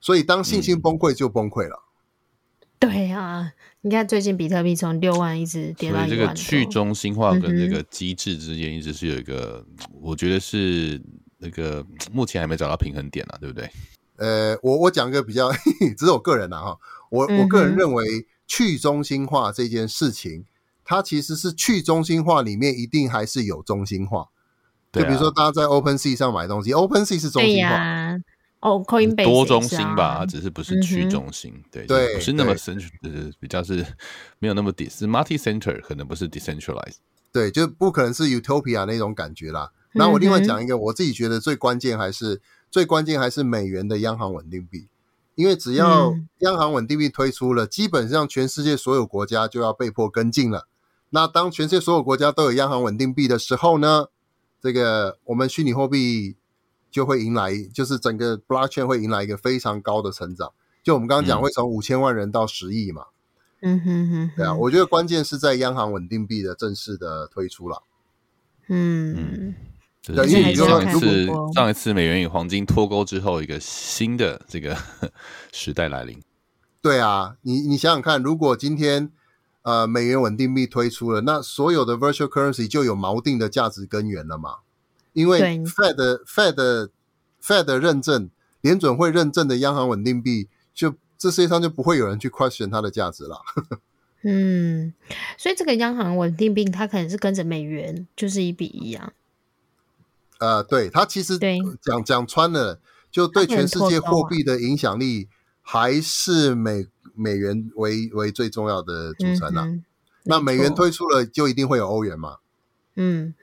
[0.00, 1.84] 所以当信心崩溃就崩溃了。
[2.78, 3.52] 对啊，
[3.82, 6.16] 你看最近比特币从六万一直跌到一万多。
[6.16, 9.64] 所以这个去中心化跟这个机制之间一直是有一个，
[10.00, 11.00] 我觉得是
[11.38, 13.70] 那个目前还没找到平衡点啊，对不对？
[14.22, 15.50] 呃，我我讲一个比较，
[15.98, 16.78] 只是我个人啊哈，
[17.10, 20.44] 我我个人认为去中心化这件事情。
[20.84, 24.26] 它其实是去中心化里面一定还是有中心化，
[24.92, 27.78] 就比如说大家在 OpenSea 上买东西，OpenSea 是中心化，
[28.58, 33.86] 哦，Coinbase 多中心吧，只是不是去中心，对对，不是那么 central，就是比较是
[34.40, 36.96] 没有那么 dis multi center，可能不是 decentralized，
[37.32, 39.70] 对，就不可能是 Utopia 那种感觉啦。
[39.94, 42.42] 那我另外讲一个，我自己觉得最关键还是
[42.72, 44.88] 最关键还是美元的央行稳定币，
[45.34, 50.66] 因为只要央行稳定币推出了，基本上全世界所有国家就要被迫跟进了。
[51.10, 54.06] 那当全世界所有国家都有央行稳定币的时候呢，
[54.62, 56.36] 这个我们虚拟货币
[56.90, 60.50] 就会迎来，就是整个 blockchain 会迎来一个非常高的成长。
[60.82, 63.04] 就我们刚刚讲，会从五千万人到十亿嘛。
[63.60, 64.30] 嗯哼哼。
[64.34, 67.82] 对啊，我觉得关键是在央行稳定币的正式的推出了。
[68.68, 69.54] 嗯嗯。
[70.02, 74.76] 对，因为上一次上一次美元与黄金脱钩之后，一个新的这个
[75.52, 76.20] 时代来临。
[76.80, 79.10] 对啊，你你想想看，如果今天。
[79.64, 84.56] 呃，美元稳定币推出了，那所有的 virtual currency 就有锚定的价值根源了嘛？
[85.12, 86.88] 因为 Fed Fed
[87.40, 88.28] Fed 认证，
[88.60, 93.40] 联准会认证的央行稳定币，就这世界上就不会有人去 question 它的价值了。
[94.26, 94.92] 嗯，
[95.38, 99.12] 所以这个央行稳定币它可能是跟着美元就是一比一啊。
[100.42, 101.38] 呃，对，他其实
[101.80, 102.80] 讲讲穿了，
[103.10, 105.28] 就对全世界货币的影响力
[105.60, 106.86] 还是美。
[107.14, 109.84] 美元为为最重要的组成啦，嗯，
[110.22, 112.38] 那美元推出了，就一定会有欧元嘛？
[112.96, 113.34] 嗯，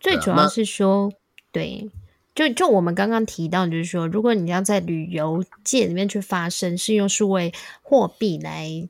[0.00, 1.12] 最主要是说，
[1.52, 1.88] 对，
[2.34, 8.88] 就就我们刚刚提到，就是说，如果你要在旅游界里面去发生是用数位货币来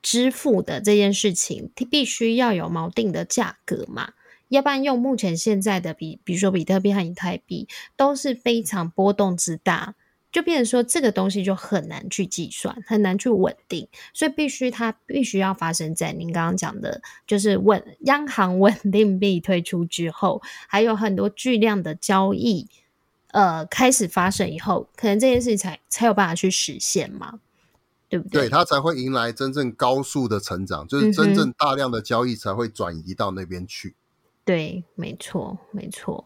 [0.00, 4.12] 支付的这件事情，它必须要有锚定的价格嘛，
[4.54, 9.94] 要不然用目前现在的比，比如说比特币和以太币都是非常波动之大。
[10.32, 22.66] 就变成说，这个东西就很难去计算，很难去稳定，所以必须它必须要发生在您刚刚讲的，就是稳央行 稳定币推出之后，还有很多巨量的交易，
[23.28, 27.38] 呃，开始发生以后，可能这件事情才才有办法去实现嘛，
[28.08, 28.42] 对不对？
[28.42, 33.94] 对，它才会迎来真正高速的成长，就是真正大量的交易才会转移到那边去。
[34.44, 36.24] 嗯、对，没错，没错，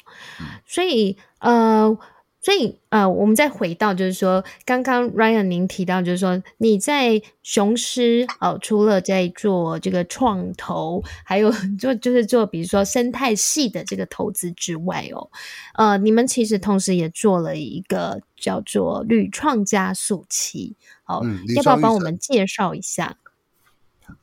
[0.66, 1.96] 所以呃。
[2.40, 15.28] 所以，呃，我们再回到，就是说，刚刚 Ryan 您提到，就是说你在雄狮哦，除了在做这个创投，还有做就是做，比如说生态系的这个投资之外哦，
[15.74, 23.16] 呃，你们其实同时也做了一个叫做屡创加速器，好、哦嗯，要不要帮我们介绍一下？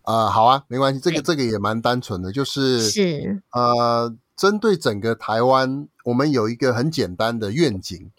[0.04, 4.16] 啊、呃，好啊，没关系，这个这个也蛮单纯的，就是是呃。
[4.38, 8.12] 针对整个台湾，我们有一个很简单的愿景，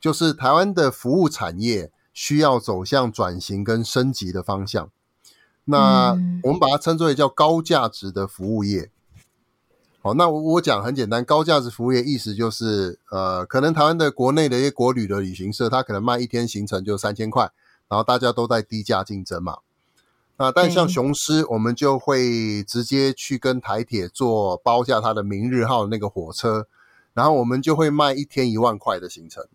[0.00, 4.88] 就是台湾的服务产业需要走向转型跟升级的方向。
[5.64, 6.10] 那
[6.44, 8.92] 我们把它称之为叫高价值的服务业。
[10.00, 17.50] 好，那我我讲很简单，高价值服务业意思就是，呃，可能台湾的国内的一些国旅的旅行社，它可能卖一天行程就三千块，
[17.88, 19.58] 然后大家都在低价竞争嘛。
[20.36, 26.66] 啊，但像雄狮，我们就会直接去跟台铁做包下它的明日号那个火车，
[27.14, 29.46] 然后我们就会卖一天一万块的行程。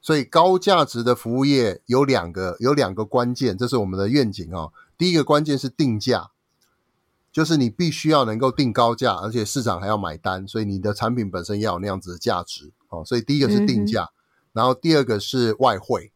[0.00, 4.72] 所以高价值的服务业有两个，有两个关键，这是我们的愿景哦。
[4.96, 6.30] 第一个关键是定价，
[7.30, 13.04] 就是你必须要能够定高价，而且市场还要买单，所以你的产品本身要有那样子的价值哦。
[13.04, 14.14] 所以第一个是定价，嗯、
[14.54, 16.12] 然后第二个是外汇，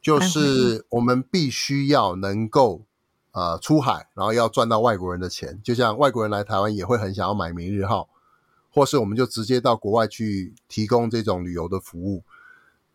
[0.00, 2.86] 就是我们必须要能够
[3.32, 8.08] 呃出海，然后要赚到外国人的钱，就像外国人来台湾也会很想要买明日号，
[8.70, 12.24] 或是我们就直接到国外去提供这种旅游的服务。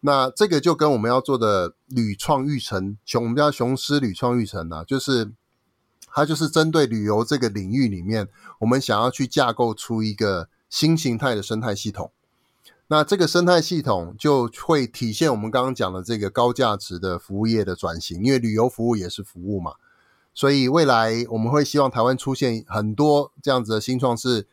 [0.01, 5.31] 那这个就跟我们要做的旅创育成雄，我们叫雄狮旅创育成啊，就是
[6.07, 8.27] 它就是针对旅游这个领域里面，
[8.59, 12.11] 我们想要去架构出一个新形态的生态系统。
[12.87, 19.73] 那这个生态系统就会体现我们刚刚讲的这个高价值的服务业的转型，因为旅游服务也是服务嘛，
[20.33, 24.47] 所以未来我们会希望台湾出现很多这样子的新创是。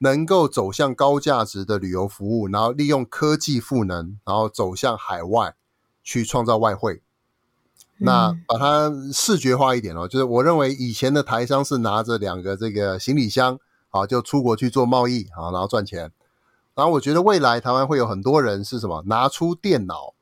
[0.00, 5.56] 能够走向高价值的旅游服务，然后利用科技赋能，然后走向海外
[6.04, 7.02] 去创造外汇。
[7.96, 13.58] 那把它视觉化一点哦，就是我认为以前的台商是拿着两个这个行李箱
[13.90, 16.12] 啊，就出国去做贸易啊，然后赚钱。
[16.78, 19.02] 然后我觉得未来台湾会有很多人是什么？
[19.06, 20.14] 拿出电脑，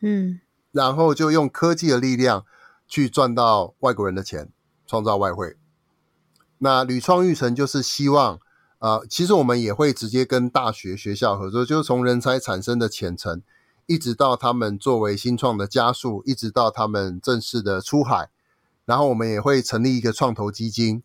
[0.00, 0.40] 嗯，
[0.72, 2.44] 然后就用科技的力量
[2.88, 4.50] 去赚到外国人的钱，
[4.88, 5.56] 创造外汇。
[6.58, 8.40] 那屡创育成就是希望。
[8.80, 13.40] 啊、呃，其实我们也会直接跟大学学校合作，就是从人才产生的潜层，
[13.86, 18.28] 一直到他们作为新创的加速，一直到他们正式的出海，
[18.84, 21.02] 然后我们也会成立一个创投基金，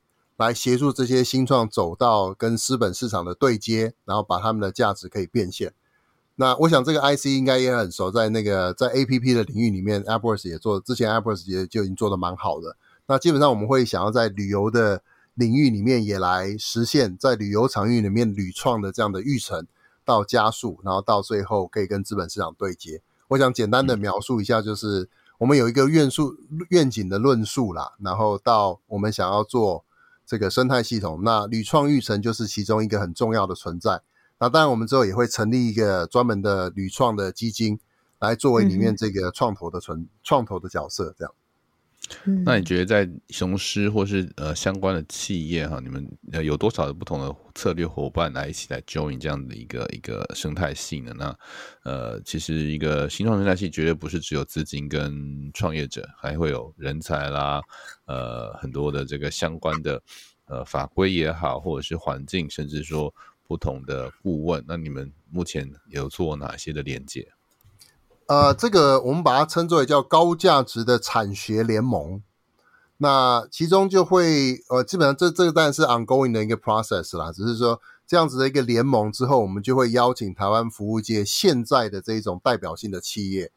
[0.48, 5.74] 来协助这些新创走到跟资本市场的对接，然后把他们的价值可以变现。
[6.36, 12.78] 那我想这个 IC 应该也很熟，在那个在 APP 的领域里面，AppWorks 也做，之前 AppWorks 也就已经做的蛮好的。
[13.08, 15.02] 那基本上我们会想要在旅游的。
[15.36, 19.66] 领域里面也来实现，在旅游场域里面屡创的这样的育成
[20.04, 23.02] 到加速，然后到最后可以跟资本市场对接。
[23.30, 26.36] 我想简单的描述一下，就是我们有一个愿述
[26.72, 29.86] 愿景的论述啦，然后到我们想要做
[30.30, 34.03] 这个生态系统，那屡创育成就是其中一个很重要的存在。
[34.38, 37.80] 那当然，我们之后也会成立一个专门的屡创的基金，
[38.19, 41.34] 来作为里面这个创投的存创投的角色，这样。
[42.45, 51.14] 那你觉得在雄狮或是呃相关的企业哈，你们呃有多少的不同的策略伙伴来一起来 join 这样的一个一个生态系呢？
[51.18, 51.38] 那
[51.84, 57.62] 呃，其实一个新创生态系绝对不是只有资金跟创业者，还会有人才啦，
[58.05, 60.01] 呃，很多的这个相关的
[60.45, 63.14] 呃法规也好，或者是环境，甚至说
[63.47, 64.64] 不同的顾问。
[64.68, 67.28] 那你们目前有做哪些的连接？
[68.30, 72.21] 呃，这个我们把它称作为叫高价值的产学联盟，
[72.97, 83.51] 那其中就会呃，基本上这这个当然是 ongoing 的一个 process 啦，只是说这样子的一个联盟之后，我们就会邀请台湾服务界现在的这一种代表性的企业，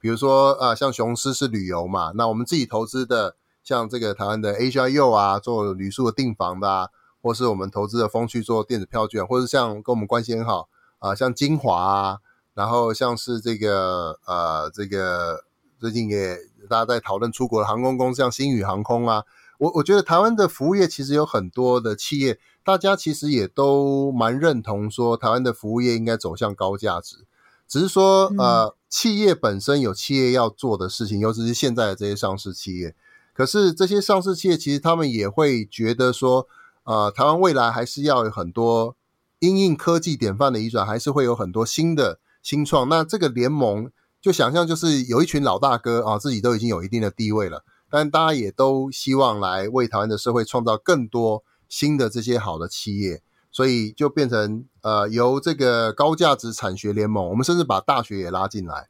[0.00, 6.88] 比如说呃，像雄狮是旅游嘛，那我们自己投资的像这个台湾的 Asia-Yo 啊，做旅宿的订房的啊，
[7.20, 12.18] 或是我们投资的风趣做电子票券，或是像跟我们关系很好啊、呃，像晶华啊。
[12.56, 15.44] 然后像是这个呃，这个
[15.78, 16.38] 最近也
[16.70, 19.24] 大家在讨论出国的航空公司，像星宇航空啊，
[19.58, 27.26] 我我觉得台湾的服务业其实有很多的企业，大家其实也都蛮认同说，台湾的服务业应该走向高价值，
[27.68, 32.94] 只是说呃，企业本身有企业要做的事情，尤其是现在的这些上市企业，
[33.34, 36.48] 可是这些上市企业其实他们也会觉得说，
[36.84, 38.96] 呃，台湾未来还是要有很多
[39.40, 42.18] 因应科技典范的移转，还是会有很多新的。
[42.46, 43.90] 新创，那这个联盟
[44.22, 53.20] 就想象就是有一群老大哥啊，自己都已经有一定的地位了，但大家也都希望来为台湾的社会创造更多新的这些好的企业，
[53.50, 58.86] 所以就变成呃由这个高价值产学联盟，我们甚至把大学也拉进来，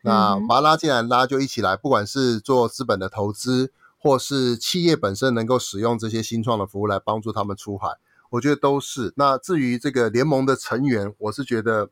[0.00, 7.98] 那把它拉进来，拉就一起来，不管是做资本的投资，或是企业本身能够使用这些新创的服务来帮助他们出海，
[8.30, 9.12] 我觉得都是。
[9.16, 11.90] 那至于这个联盟的成员，我是觉得。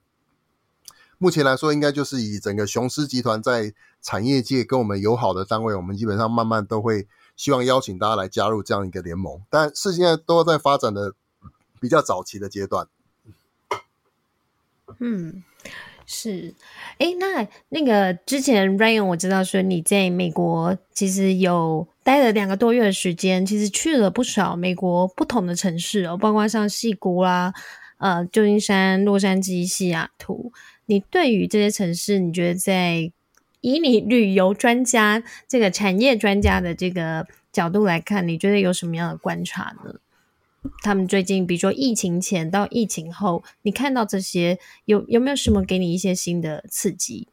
[1.23, 7.07] 目前来说，应该就是以整个雄狮集团在产业界跟我们友好的单位，我们基本上慢慢都会
[7.37, 9.41] 希望邀请大家来加入这样一个联盟。
[9.49, 11.15] 但是现在都在发展的
[11.81, 12.89] 比较早期的阶段。
[14.99, 15.45] 嗯，
[16.07, 16.57] 是。
[16.99, 27.55] 哎，那那个之前 Ryan 我知道说你在美国其实有待了两个多月的时间，其实去了不少美国不同的城市哦，包括像矽谷啦、
[27.99, 30.53] 呃，旧金山、洛杉矶、西雅图。
[30.87, 33.13] 你对于这些城市，你觉得在
[33.61, 39.95] 以你旅游专家这个产业专家的这个角度来看，你觉得有什么样的观察呢？
[40.83, 47.27] 他们最近，比如说疫情前到疫情后，你看到这些有有没有什么给你一些新的刺激？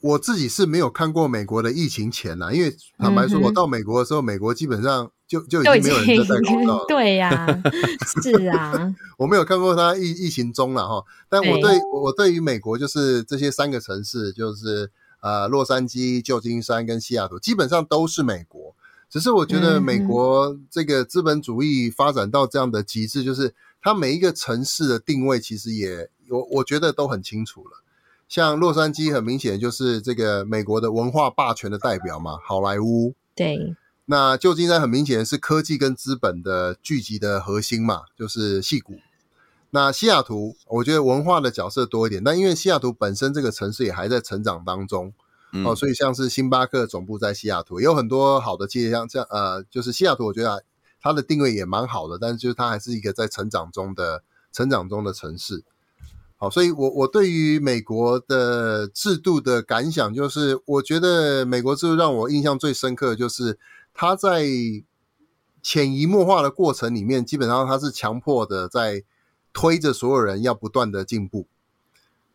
[0.00, 6.84] 我自己是没有看过美国的疫情前呐，因为坦白说，我到美国的时候，嗯、美国基本上就就已经没有人在戴口罩了。
[6.88, 7.62] 对呀、啊，
[8.22, 11.04] 是啊， 我没有看过他疫疫情中了哈。
[11.28, 14.90] 但我对我对于美国就是这些三个城市，就是
[15.20, 18.74] 呃洛杉矶、旧金山跟西雅图，基本上都是美国。
[19.10, 27.82] 只是我觉得美国这个资本主义发展到这样的极致，就是它每一个城市的定位其实也我我觉得都很清楚了。
[28.30, 33.12] 像洛杉矶很明显就是这个美国的文化霸权的代表嘛，好莱坞。
[33.34, 33.74] 对。
[34.04, 39.00] 那旧金山很明显是科技跟资本的聚集的核心嘛，就是矽谷。
[39.70, 45.12] 那西雅图，我觉得文化的角色多一点，但因为西雅图本身这个城市也还在成长当中，
[45.52, 50.62] 嗯、哦，所以像是星巴克总部在西雅图，也有很多好的企业，像这样呃，就是西雅图，我觉得
[51.00, 54.22] 它的定位也蛮好的，但是就是它还是一个在成长中的
[54.52, 55.64] 成长中的城市。
[56.42, 63.58] 好，所以我，我我对于美国的制度的感想，就是我觉得美国制度让我印象最深刻的就是，
[63.92, 64.46] 它在
[65.62, 69.04] 潜移默化的过程里面，基本上它是强迫的在
[69.52, 71.46] 推着所有人要不断的进步。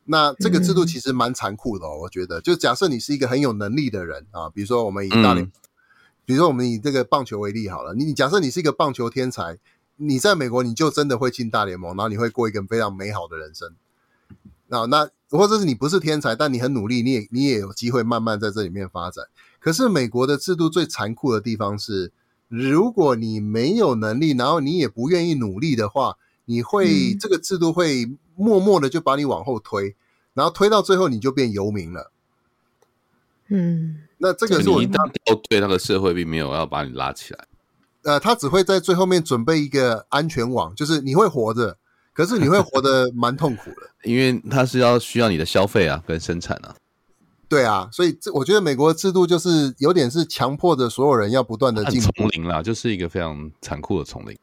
[0.03, 5.51] 那这个制度其实蛮残酷的哦，我觉得，就假设你是一个很有能力的人啊，比如说我们以大联，
[6.25, 9.57] 比如说我们以这个棒球为例好了，你假设你是一个棒球天才，
[9.95, 13.73] 你在美国你就真的会进大联盟，然后你会过一个非常美好的人生。
[14.67, 19.25] 那那，或者是你不是天才，但你很努力，你也你也有机会慢慢在这里面发展。
[19.59, 22.11] 可是美国的制度最残酷的地方是，
[22.47, 29.95] 如果你没有能力，然后你也不愿意努力的话，你会、嗯、这个制度会默默的就把你往后推，
[30.33, 32.11] 然后推到最后你就变游民了。
[33.49, 37.45] 嗯，那这个是一旦掉队，那个社会并没有要把你拉起来。
[38.03, 41.77] 呃，他只会在最后面准备一个安全网，就是你会活着。
[42.15, 46.73] 可是你会活得蛮痛苦的， 因为它是要需要你的消费啊，跟生产啊。
[47.47, 52.09] 对啊，所以这我觉得美国的制度就是有点是强迫着所有人要不断的进步。
[52.15, 54.35] 丛林啦，就是一个非常残酷的丛林。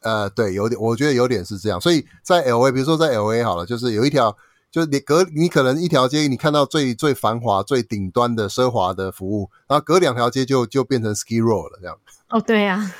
[0.00, 1.80] 呃，对，有点，我觉得有点是这样。
[1.80, 4.36] 所以在 LA，比如说在 LA 好了，就是有一条，
[4.70, 11.96] 就是你隔你可能一条街，你看到最最繁华、最顶端的奢华的服务，然后隔两条街就就变成 Skid Row 了，这样。
[12.30, 12.92] 哦，对呀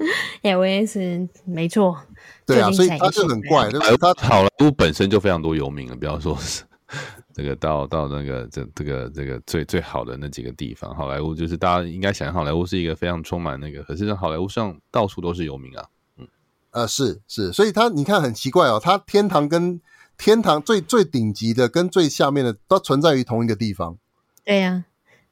[0.42, 1.96] LA 是没错。
[2.46, 6.64] 对啊，所以他就很怪，就是他好莱坞本身就非常多游民了，不要说是
[7.32, 15.84] 这个到到那个这这个这个最最好的那几个地方，好莱坞就是大家应该想象好莱坞是一个非常充满那个，可是好莱坞上到处都是游民啊，
[16.16, 16.26] 嗯，
[16.72, 19.80] 呃是是，所以他你看很奇怪哦，他天堂跟
[20.18, 23.96] 天堂最最顶级的跟最下面的都存在于同一个地方，
[24.44, 24.84] 对呀、啊，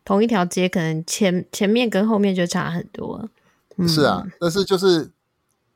[0.04, 3.28] 同一条街可能前前面跟后面就差很多，嗯、
[3.86, 5.12] 是啊，但是就是。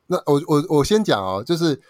[0.09, 1.81] 那我我我先讲哦，就是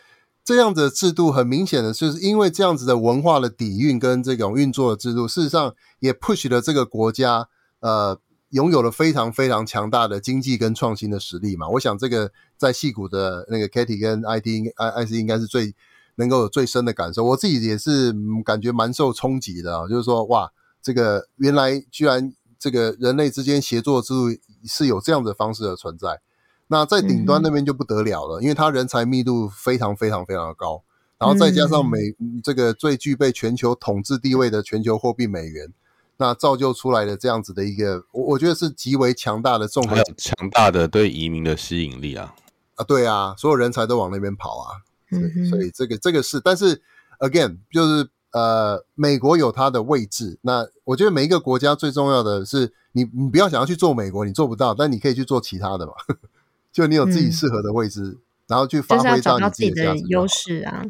[0.45, 7.49] 这样子的制度，很明显的就是因为这样子的文化的底蕴跟这种运作的制度，事实上也 push 了这个国家，
[7.81, 11.69] 呃，拥有了非常非常强大的经济跟创新的实力嘛。
[11.71, 15.75] 我想这个在戏谷的那个 Katie 跟 IT I IC 应该是最
[16.15, 17.25] 能够有最深的感受。
[17.25, 24.29] 我自己也是感觉蛮受冲击的啊，就是说哇，这个原来居然这个人类之间协作制度
[24.65, 26.21] 是有这样的方式的存在。
[26.69, 30.83] 那在顶端那边就不得了了，嗯、因为它人才密度非常非常非常的高，
[31.19, 35.71] 然后再加上美、嗯、这个最具备全球统治地位的全球货币美元，
[36.17, 42.35] 那造就出来的这样子的一个，我我觉得是极为强大的综合强大的对移民的吸引力啊。
[42.77, 46.81] 啊，对啊，所有人才都往那边跑啊，所以，嗯、所以这个这个是，但是
[47.19, 55.93] again 就是呃，美国有它的位置，那我觉得每一个国家最重要的是你你不要想要去做美国，你做不到，但你可以去做其他的嘛。
[56.73, 58.19] 就你有自己适合的位置，嗯、
[58.49, 60.83] 然后去发挥到你自己的优势啊。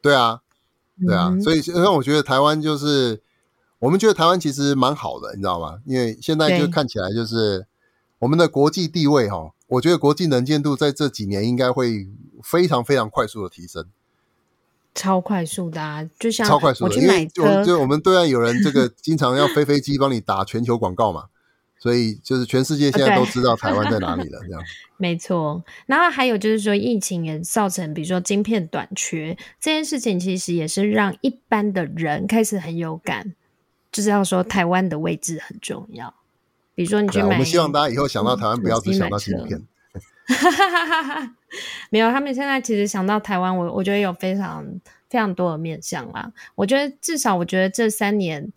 [0.00, 0.40] 对啊，
[1.06, 3.20] 对啊，嗯、所以让我觉得台湾就是，
[3.80, 5.80] 我们觉得台湾其实蛮好的，你知道吗？
[5.84, 7.66] 因为现在就看起来就是
[8.20, 12.08] 我们的国际地位哈，我觉得国际能见度在这几年应该会
[12.42, 13.84] 非常非常快速的提升，
[14.94, 21.24] 超快速的啊，就像超快速的，因为就就我们对岸有人这个 经常要飞飞机帮你打全球广告嘛。
[21.82, 24.62] 所以就是全世界现在都知道台湾在哪里了， 这样。
[24.98, 33.34] 没错，然后还有就是说，疫情也造成，比如说晶片短缺这件事情，其实也是让一般的人开始很有感，
[33.90, 36.12] 就是要说台湾的位置很重要。
[36.74, 39.62] 比如说你去买，我们希望大家以后想到台湾不要只想到晶片。
[41.90, 44.64] 没有，他们现在其实想到台湾，我我觉得有非常
[45.08, 46.32] 非常多的面向啦。
[46.54, 48.52] 我觉得至少，我觉得这三年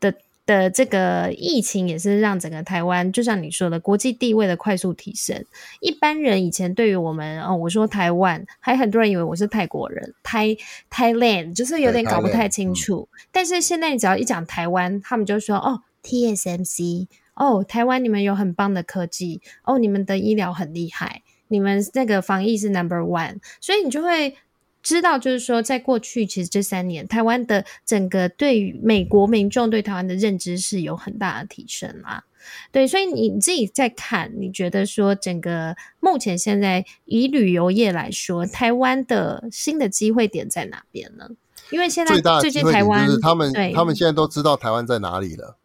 [0.00, 0.14] 的。
[0.46, 5.44] 的这个疫情也是让整个台湾，就像你说的，国际地位的快速提升。
[5.78, 10.48] 一般人以前对于我们，哦，我说台湾，还很多人以为我是泰国人，泰
[10.90, 13.08] Thailand，就是有点搞不太清楚。
[13.12, 24.38] 嗯、但是现在你只要一讲台湾，他们就说哦，TSMC，哦，台湾你们有很棒的科技，哦，你们的医疗很厉害，你们那个防疫是 Number One，所以你就会。
[24.82, 32.24] 知道，就是说，在过去其实这三年，台湾的整个对于美国民众对台湾的认知是有很大的提升啦。
[32.72, 41.28] 对，所以你自己在看，你觉得说整个目前现在以旅游业来说，台湾的新的机会点在哪边呢？
[41.70, 45.58] 因为现在最近台湾就是他们他们现在都知道台湾在哪里了，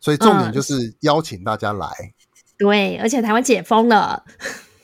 [0.00, 1.86] 所以重点就是邀请大家来。
[1.86, 2.12] 嗯、
[2.58, 4.24] 对，而且台湾解封了，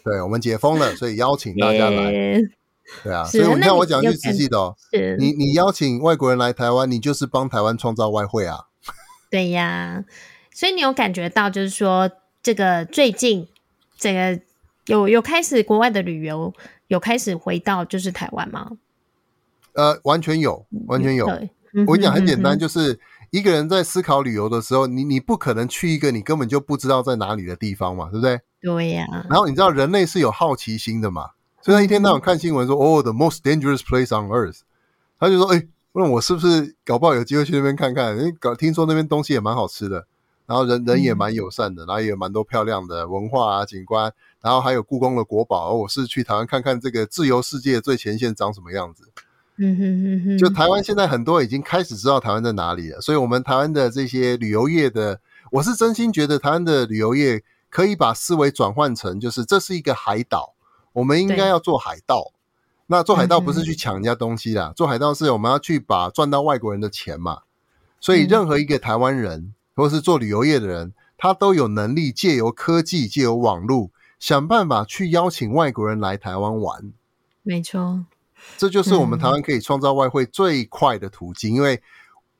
[0.06, 2.12] 对我们解封了，所以邀请大家来。
[2.12, 2.50] Yeah.
[3.02, 4.76] 对啊，所以你看我讲句实际的哦，
[5.18, 8.66] 你你邀请外国人来台湾，你就是帮台湾创造外汇啊。
[9.28, 10.04] 对呀，
[10.54, 12.08] 所以你有感觉到，就是说
[12.44, 13.48] 这个最近
[13.98, 14.40] 这个
[14.86, 16.54] 有有开始国外的旅游
[16.86, 18.70] 有开始回到就是台湾吗？
[19.72, 21.26] 呃，完全有，完全有。
[21.88, 23.00] 我跟你讲很简单，就是
[23.30, 28.40] 一个人在思考旅游的时候，你你不可能去一个你根本就不知道在哪里的地方嘛，对不对？
[28.66, 29.06] 对呀。
[29.30, 31.30] 然后你知道人类是有好奇心的嘛？
[31.62, 34.62] 所以他一天到晚看新闻说，哦，the most dangerous place on earth，
[35.20, 38.18] 他就说，哎，问我是不是搞不好有机会去那边看看？
[38.18, 40.06] 因为搞听说那边东西也蛮好吃的，
[40.46, 44.12] 然后人人也蛮友善的，然后也有蛮多漂亮的文化啊景观，
[44.42, 45.72] 然后还有故宫的国宝。
[45.74, 49.04] 我是去台湾看看这个自由世界最前线长什么样子。
[49.58, 50.38] 嗯哼哼哼。
[50.38, 55.18] 就台湾现在很多已经开始知道台湾在哪里了，所以我们台湾的这些旅游业的，
[55.50, 60.54] 我是真心觉得台湾的旅游业可以把思维转换成，就是这是一个海岛。
[60.92, 62.32] 我们应该要做海盗，
[62.86, 67.42] 那做海盗不是去抢人家东西啦，嗯、做海盗是我们要去把赚到外国人的钱嘛。
[68.00, 76.92] 所以任何一个台湾人，嗯、或是做旅游业的人，他都有能力借由科技、借由网络，想办法去邀请外国人来台湾玩。
[77.42, 78.06] 没错，
[78.56, 81.82] 这就是我们台湾可以创造外汇最快的途径，嗯、因为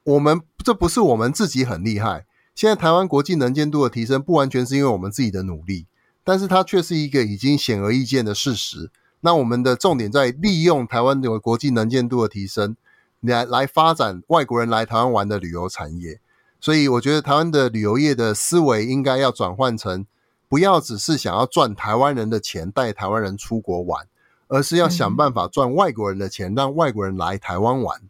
[0.05, 2.25] 我们这不是我们自己很厉害。
[2.57, 5.85] 现在台湾国际能见度的提升，不完全是因为我们自己的努力。
[6.25, 8.91] 但是它却是一个已经显而易见的事实。
[9.21, 12.75] 那我们的重点在利用台湾的国际能见度的提升，
[13.21, 16.19] 来来发展外国人来台湾玩的旅游产业。
[16.59, 20.07] 所以我觉得台湾的旅游业的思维应该要转换成，
[20.49, 24.09] 不要只是想要赚台湾人的钱带台湾人出国玩，
[24.49, 28.01] 而是要想办法赚外国人的钱，让外国人来台湾玩。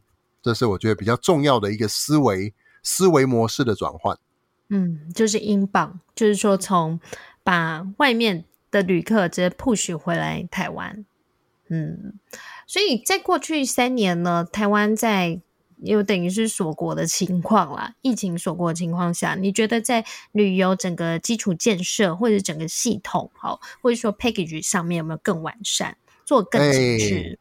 [0.41, 4.17] 这是我觉得比较重要的一个思维思维模式的转换。
[4.69, 7.01] 嗯，就是英镑，就是说从。
[7.47, 11.07] 把外面的旅客直接 push 回来台湾，
[11.69, 12.15] 嗯，
[12.67, 15.41] 所以在过去三年呢，台湾在
[15.77, 27.39] 有等于是锁国的情况啦，疫情锁国的情况下，你觉得在旅游整个基础建设或者整个系统，好，或者说 package 上面有没有更完善，做更精致？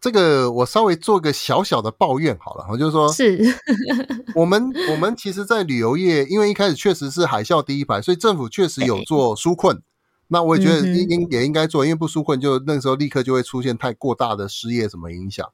[0.00, 3.40] 这个我稍微做个小小的抱怨好了，我就是说，是
[4.36, 9.82] 我们我们其实，在旅游业，因为一开始确实是海啸第一排，所以政府确实有做纾困。
[10.28, 15.48] 那我也觉得应应也应该做，因为不纾困，就那个时候立刻就会出现太过大的失业什么影响。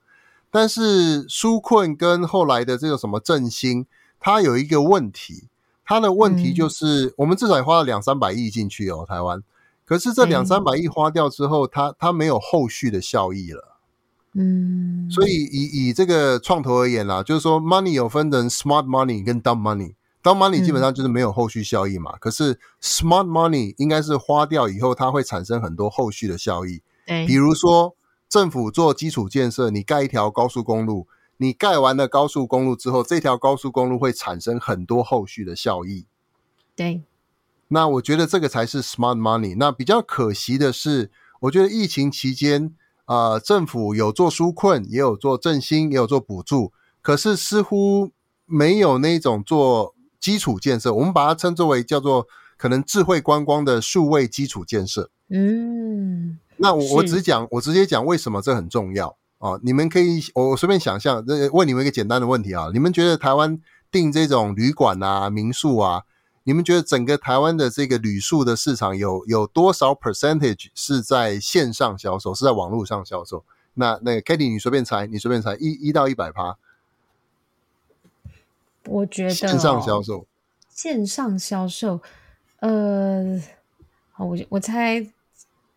[0.51, 3.87] 但是纾困跟后来的这个什么振兴，
[4.19, 5.45] 它有一个问题，
[5.85, 9.43] 它的问题就是我们至少也花了两三百亿进去哦，台湾。
[9.85, 13.72] 可是这两三百亿花掉之后，它它没有后续的效益了。
[14.35, 19.95] 嗯，所以以以这个创投而言啦，就是说 money 有分成 smart money 跟 dumb money。
[20.23, 22.13] dumb money 基本上就是没有后续效益嘛。
[22.15, 26.81] 嗯、可是 smart money 应该是花掉以后，它会产生很多后续的效益。
[27.07, 27.95] 对，比如说
[28.27, 31.07] 政府做基础建设，你盖一条高速公路，
[31.37, 36.07] 你盖完了高速公路之后，这条高速公路会产生很多后续的效益。
[36.75, 37.03] 对，
[37.69, 39.57] 那我觉得这个才是 smart money。
[39.59, 41.11] 那比较可惜的是，
[41.41, 42.75] 我觉得疫情期间。
[43.05, 48.11] 啊、呃，政府有做纾困，也有做振兴，也有做补助，可是似乎
[48.47, 50.95] 没有那种做基础建设。
[50.95, 52.27] 我们把它称作为叫做
[52.57, 55.11] 可能智慧观光的数位基础建设。
[55.29, 59.59] 嗯，那我我只讲，我直接讲为什么这很重要啊？
[59.63, 63.59] 你们可以，我随便想象，问你们一个简单的问题啊，你们觉得台湾
[63.91, 66.03] 订这种旅馆啊、民宿啊？
[66.45, 73.45] 你们觉得整个台湾的这个旅宿的市场有有多少 percentage 是在线上销售，是在网络上销售？
[73.75, 76.57] 那那个 Katie，你随便猜，你随便猜，一一到一百趴。
[78.87, 80.27] 我觉得线上销售，
[80.69, 82.01] 线上销售，
[82.59, 83.41] 呃，
[84.11, 85.07] 好，我我猜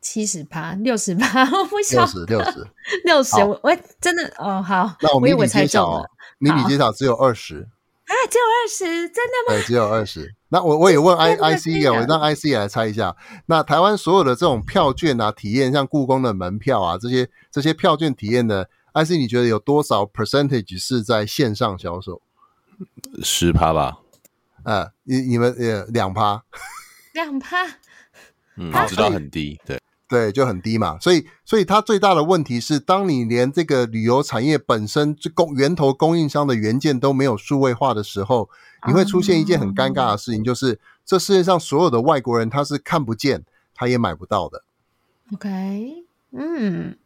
[0.01, 2.67] 七十趴，六十趴，我不晓得，六十六十
[3.03, 6.03] 六十，我我真的哦，好，那我们一笔揭晓，
[6.39, 7.69] 你比揭晓只有二十。
[8.05, 9.55] 啊，只有二十，真的吗？
[9.55, 10.35] 对，只有二十。
[10.55, 13.13] 那我我也问 I I C 啊，我让 I C 也来猜一下。
[13.47, 22.21] 那台湾所有的这种票券啊，体验像故宫的门票啊，这些这些票券体验的，I C 你觉得有多少 percentage 是在线上销售？
[23.21, 23.97] 十趴吧。
[24.63, 26.41] 呃，你你们呃两趴，
[27.13, 27.57] 两趴，
[28.55, 29.77] 嗯，我知道很低，对。
[30.07, 38.47] 对，就很低嘛，所以，所以它最大的问题是，当你连这个旅游产业本身这供源头供应商的原件都没有数位化的时候，
[38.87, 44.63] 你会出现一件很尴尬的事情，就是这世界上所有的外国人他是看不见，他也买不到的。
[45.33, 46.97] OK，嗯，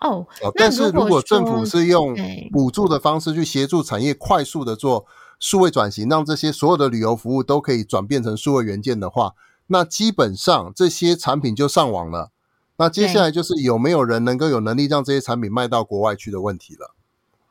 [0.00, 0.26] 哦，
[0.56, 2.14] 但是如果政府是用
[2.52, 5.06] 补助的方式去协助产业快速的做
[5.40, 9.34] 数位转型，让这些所有的旅游服务都可以转变成数位元件的话。
[9.68, 12.30] 那基本上这些产品就上网了，
[12.76, 16.94] 那接下来就是有没有人能够有能力让这些产品卖到国外去的问题了。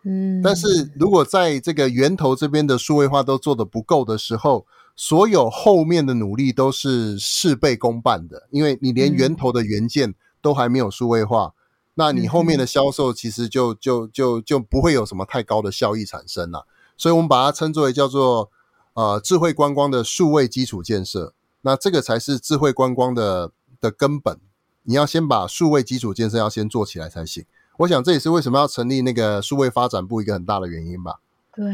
[0.06, 11.54] 嗯，但是如果在这个源头这边的数位化都做得不够的时候，所有后面的努力都是事倍功半的，因为你连源头的元件都还没有数位化，
[11.96, 16.68] 那你后面的销售其实就就就就不会有什么太高的效益产生了。
[16.98, 18.52] 所以我们把它称作为叫做
[18.94, 21.34] 呃智慧观光的数位基础建设。
[21.62, 24.38] 那这个才是智慧观光的的根本，
[24.84, 27.46] 你要先把数位基础建设要先做起来才行。
[27.78, 31.20] 我想这也是为什么要成立那个数位发展部一个很大的原因吧。
[31.56, 31.66] 对，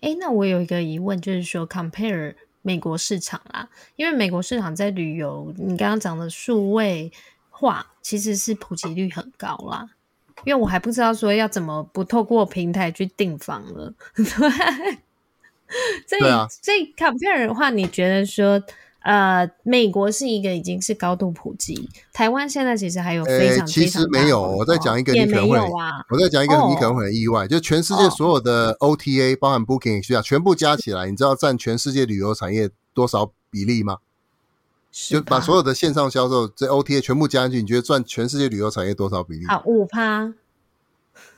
[0.00, 7.10] 哎，那我有一个疑问，就是说，compare 美国市场啦，因为美国市场在旅游，你刚刚讲的数位
[7.50, 9.88] 化其实是普及率很高啦。
[10.44, 13.92] 因为我还不知道说要怎么不透过平台去订房了。
[14.14, 14.24] 对，
[16.06, 18.62] 所以啊，所以 compare 的话，你觉得说？
[19.08, 24.38] 呃，美国是一个已经是高度普及，台湾现在其实还有非常、欸、其实没有。
[24.38, 33.96] 我再讲一个，你可能会，啊、我再讲一个，你可能会很意外，哦、就全世界所有的 OTA，、哦、包含 Booking、需要全部加起来，你知道占全世界旅游产业多少比例吗？
[34.92, 39.46] 就把所有的线上销售这 OTA 全部加进去，你觉得占全世界旅游产业多少比例？
[39.46, 40.34] 好，五趴。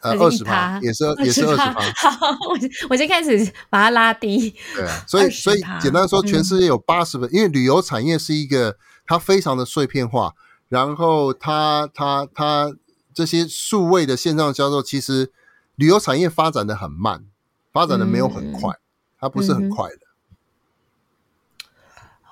[0.00, 1.74] 呃，二十趴也是也是二十趴。
[2.10, 2.58] 好，我
[2.88, 4.54] 我先开始把它拉低。
[4.74, 10.34] 对啊，所以所以简单说，全世界有八十分，因为旅游产业是一个它非常的碎片化，
[10.68, 12.74] 然后它它它
[13.12, 15.30] 这些数位的线上销售，其实
[15.76, 17.24] 旅游产业发展的很慢，
[17.70, 18.80] 发展的没有很快，嗯、
[19.20, 19.98] 它不是很快的。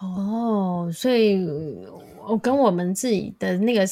[0.00, 1.46] 哦，所以
[2.26, 3.86] 我跟我们自己的那个。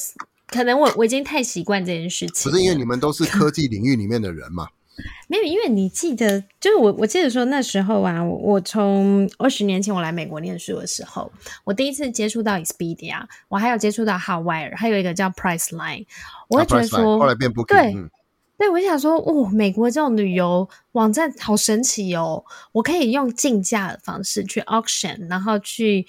[0.48, 4.68] 可能我我已经太习惯这件事情，不是因为你们都是科技领域里面的人嘛？
[5.28, 11.30] 没有，因为你记得，就是我我记得说那时候啊，我我从二十年前我来美国念书的时候，
[11.64, 16.06] 我第一次接触到 Expedia，我还有接触到 Hotwire，还有一个叫 Priceline，
[16.48, 18.08] 我会觉得说，啊、后来变 Booking，对，嗯、
[18.56, 22.42] 对，我想说，哦，美国这种旅游网站好神奇哦，
[22.72, 26.06] 我可以用竞价的方式去 auction，然后去。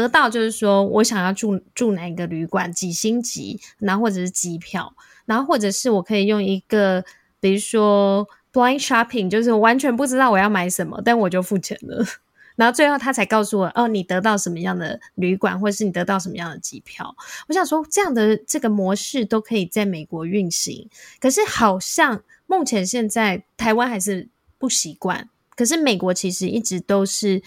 [0.00, 7.04] 得到就是说我想要住住哪一个旅馆几星级，然后或者是机票，然后或者是我可以用一个，
[7.38, 12.04] 比如说 blind shopping，就是我完全不知道我要买什么，但我就付钱了，
[12.56, 17.14] 然后最后他才告诉我，哦，你得到什么样的旅馆，或者是你得到什么样的机票。
[17.48, 20.88] 我想说，这样的这个模式都可以在美国运行，
[21.20, 24.28] 可是好像目前现在台湾还是
[24.58, 27.42] 不习惯，可是美国其实一直都是。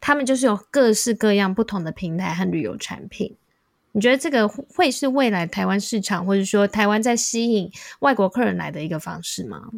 [0.00, 3.36] 他们就是有各式各样不同的平台和旅游产品，
[3.92, 7.70] 你觉得这个会是未来台湾市场，或者说台湾在吸引
[8.00, 9.70] 外国客人来的一个方式吗？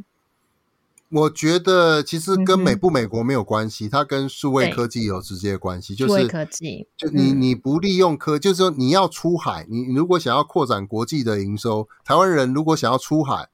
[1.12, 5.92] 我觉得其实跟美不美国没有关系，嗯、它跟数位科技有直接关系。
[5.92, 13.48] 就是数位科技，就你你不利用科，嗯、就是说你要出海，你如果想要扩展国际的营收，台湾人如果想要出海，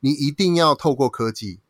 [0.00, 1.60] 你一定要透过科技。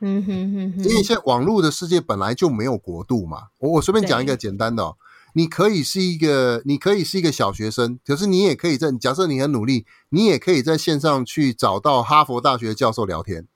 [0.00, 3.48] 嗯哼哼哼，因为现在网络的世界本来就没有国度嘛。
[3.58, 4.96] 我我随便讲一个简单的哦，
[5.32, 13.46] 你可以是一个，你可以是一个小学生，可是你也可以在假设你很努力，你也可以在线上去找到哈佛大学教授聊天。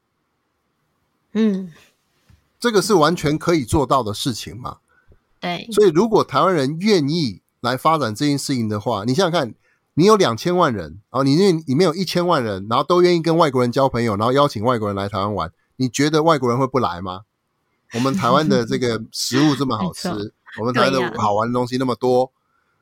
[1.33, 1.71] 嗯，
[2.59, 4.79] 这个是完全可以做到的事情嘛。
[5.41, 9.55] 对，所以如果台湾人愿意来发展这件事情的话，你想想看，
[9.95, 15.53] 你有两千万人，然后你那里面有一千万人，然后都愿意跟外国人交朋友，然后邀请外国人来台湾玩。
[15.81, 17.23] 你觉得外国人会不来吗？
[17.95, 20.11] 我们台湾的这个 食物这么好吃，
[20.61, 22.29] 我们台湾的好玩的东西那么多，啊、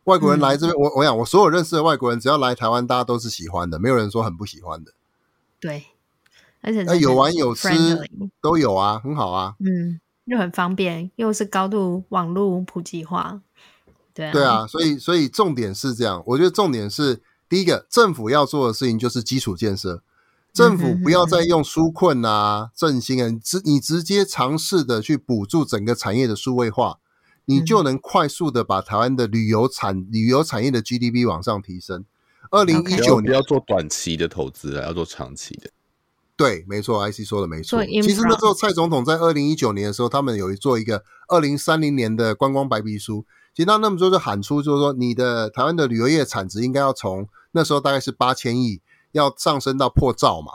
[0.03, 4.93] 外国人来这边，嗯、我我想我所有认识的外国人，只要来台湾，大家都是喜欢的，没有人说很不喜欢的。
[5.61, 5.85] 对，
[6.61, 7.69] 而且有玩有吃
[8.43, 9.55] 都有啊，很好啊。
[9.61, 13.41] 嗯，又很方便，又是高度网络普及化。
[14.13, 20.03] 对啊，对啊，所以所以重点是这样，我觉得重点是第一个，政府要做的事情就是基础建设。
[20.59, 26.99] 政府不要再用纾困啊、振兴啊，你直你直接尝试的去补助整个产业的数位化，
[27.45, 32.05] 你就能快速的把台湾的旅游产旅游产业的 GDP 往上提升。
[32.51, 35.71] 二零一九年不要做短期的投资啊，要做长期的。
[36.37, 37.85] 对，没错，IC 说的没错。
[37.85, 48.81] 其实那时候蔡总统在二零一九年的时候，他们有做一个二零三零年的观光白皮书，其实他那么说就喊出，就是说你的台湾的旅游业产值应该要从那时候大概是八千亿。
[49.13, 50.53] 要上升到破兆嘛？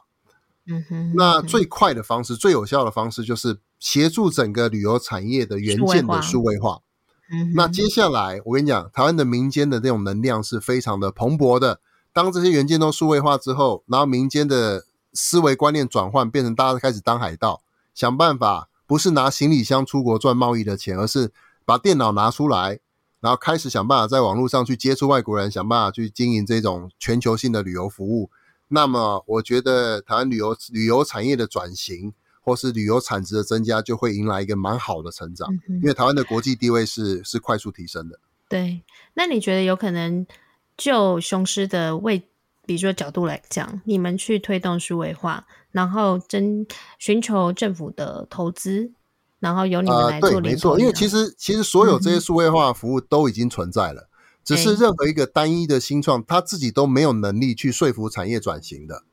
[0.66, 6.80] 嗯哼，那最快的方式、最有效的方式，就是协助整个旅游产业的元件的数位化。
[7.32, 11.82] 嗯，那接下来我跟你讲，台湾的民间的这种能量是非常的蓬勃的。
[12.14, 17.62] 当这些元件都数位化之后，然后民间的思维观念转换，变成大家开始当海盗，
[17.94, 21.34] 想办法不是拿行李箱出国赚贸易的钱，而是
[21.66, 22.80] 把电脑拿出来，
[23.20, 28.30] 然后开始想办法在网络上去接触外国人，想办法去经营这种全球性的旅游服务。
[28.74, 32.12] 那么，我觉得台湾旅游旅游产业的转型，
[32.42, 35.48] 或是旅游产值的增加，就会迎来一个蛮好的成长。
[35.70, 38.20] 嗯、因为台湾的国际地位是是快速提升的。
[38.50, 38.82] 对，
[39.14, 40.26] 那你觉得有可能
[40.76, 42.20] 就雄狮的位，
[42.66, 46.66] 比如说角度来讲，你们去推动数位化，然后征
[46.98, 48.92] 寻求政府的投资，
[49.40, 54.10] 然后由你们来做、呃、对，没错，因为其实其实所有这些数位化服务都已经存在了。
[54.44, 59.04] 嗯只是任何一个单一的新创，他自己都没有能力去说服产业转型的。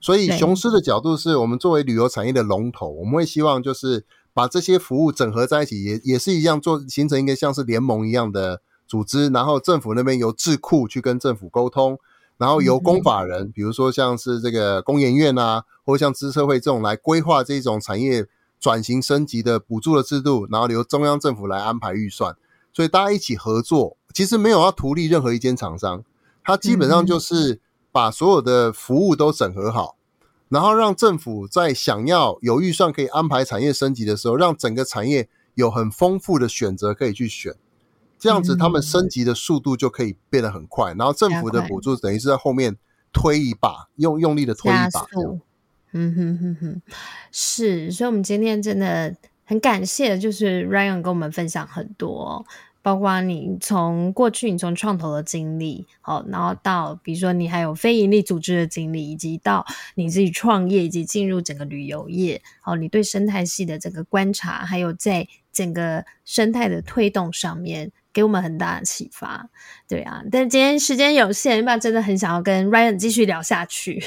[0.00, 9.28] 所以雄狮的角度是我们作为旅游产业的龙头，我们会希望就是把这些服务整合在一起，也也是一样做形成一个像是联盟一样的组织。
[9.28, 11.98] 然后政府那边由智库去跟政府沟通，
[12.36, 18.26] 然后由公法人，比如说像是这个工研院啊，或者像资社会这种来规划这种产业
[18.60, 22.36] 转型升级的补助的制度，然后由中央政府来安排预算。
[22.78, 26.04] 所以大家一起合作，其实没有要图利任何一间厂商，
[26.44, 27.60] 它基本上就是
[27.90, 29.96] 把所有的服务都整合好，
[30.48, 37.52] 然后让政府在想要有预算可以安排产业升级的时候，让整个产业有很丰富的选择可以去选，
[38.16, 40.94] 这样子他们升级的速度就可以变得很快。
[40.94, 42.76] 然后政府的补助等于是在后面
[43.12, 45.04] 推一把，用用力的推一把。
[45.90, 46.82] 嗯哼哼哼，
[47.32, 52.46] 是，所以我们今天真的很感谢，就是 Ryan 跟我们分享很多。
[52.88, 59.62] 包括你从过去你从创投的经历，好，然后到比如说你还有非盈利组织的经历，以及到
[59.94, 69.48] 你自己创业以及进入整个旅游业，好，你对生态系的整个观察，还有在整个生态的推动上面，给我们很大的启发。
[69.86, 74.02] 对啊，但今天时间有限，要不然真的很想要跟 Ryan 继续聊下去。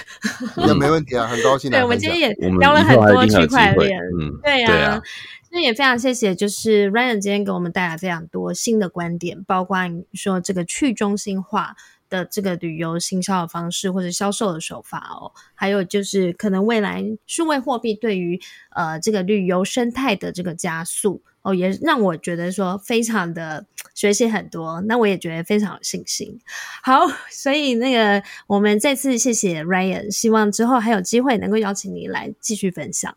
[0.58, 1.72] 那没问题啊，很高兴。
[1.72, 5.02] 对，我们今天也聊了很多区块链，嗯，对呀、啊。
[5.50, 11.78] 那也非常谢谢，就是 Ryan 今天给我们带来非常多新的观点，包括你说这个去中心化
[12.10, 18.42] 的这个旅游行销的方式或者销售的手法哦，还有就是可能未来数位货币对于
[18.76, 23.66] 呃这个旅游生态的这个加速哦，也让我觉得说非常的
[23.96, 26.40] 学习很多，那我也觉得非常有信心。
[26.84, 33.16] 好， 所以那个我们再次谢谢 Ryan，希望之后还有机会能够邀请你来继续分享。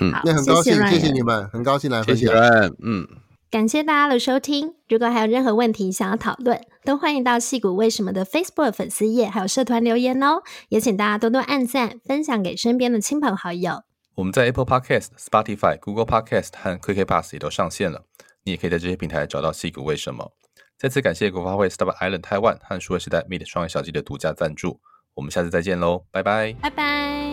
[0.00, 2.34] 嗯，那很高兴，谢谢你们，很高兴来分享。
[2.82, 3.06] 嗯，
[3.50, 4.74] 感谢大家的收听。
[4.88, 10.42] 如果还有任何问题想要讨论，都欢迎到戏骨为什么的 Facebook 粉丝页还有社团留言哦。
[10.68, 13.82] 也请大家多多按赞，分享给身边的亲朋好友。
[14.22, 18.04] 我们在 Apple Podcast、Spotify、Google Podcast 和 Quick Bass 也都上线了，
[18.44, 20.32] 你也可以在这些平台找到矽谷为什么。
[20.78, 24.80] 再次感谢国发会，Star Island Taiwan 和数位时代 Meet 创业小鸡的独家赞助。
[25.14, 27.31] 我们下次再见喽，拜拜，拜拜。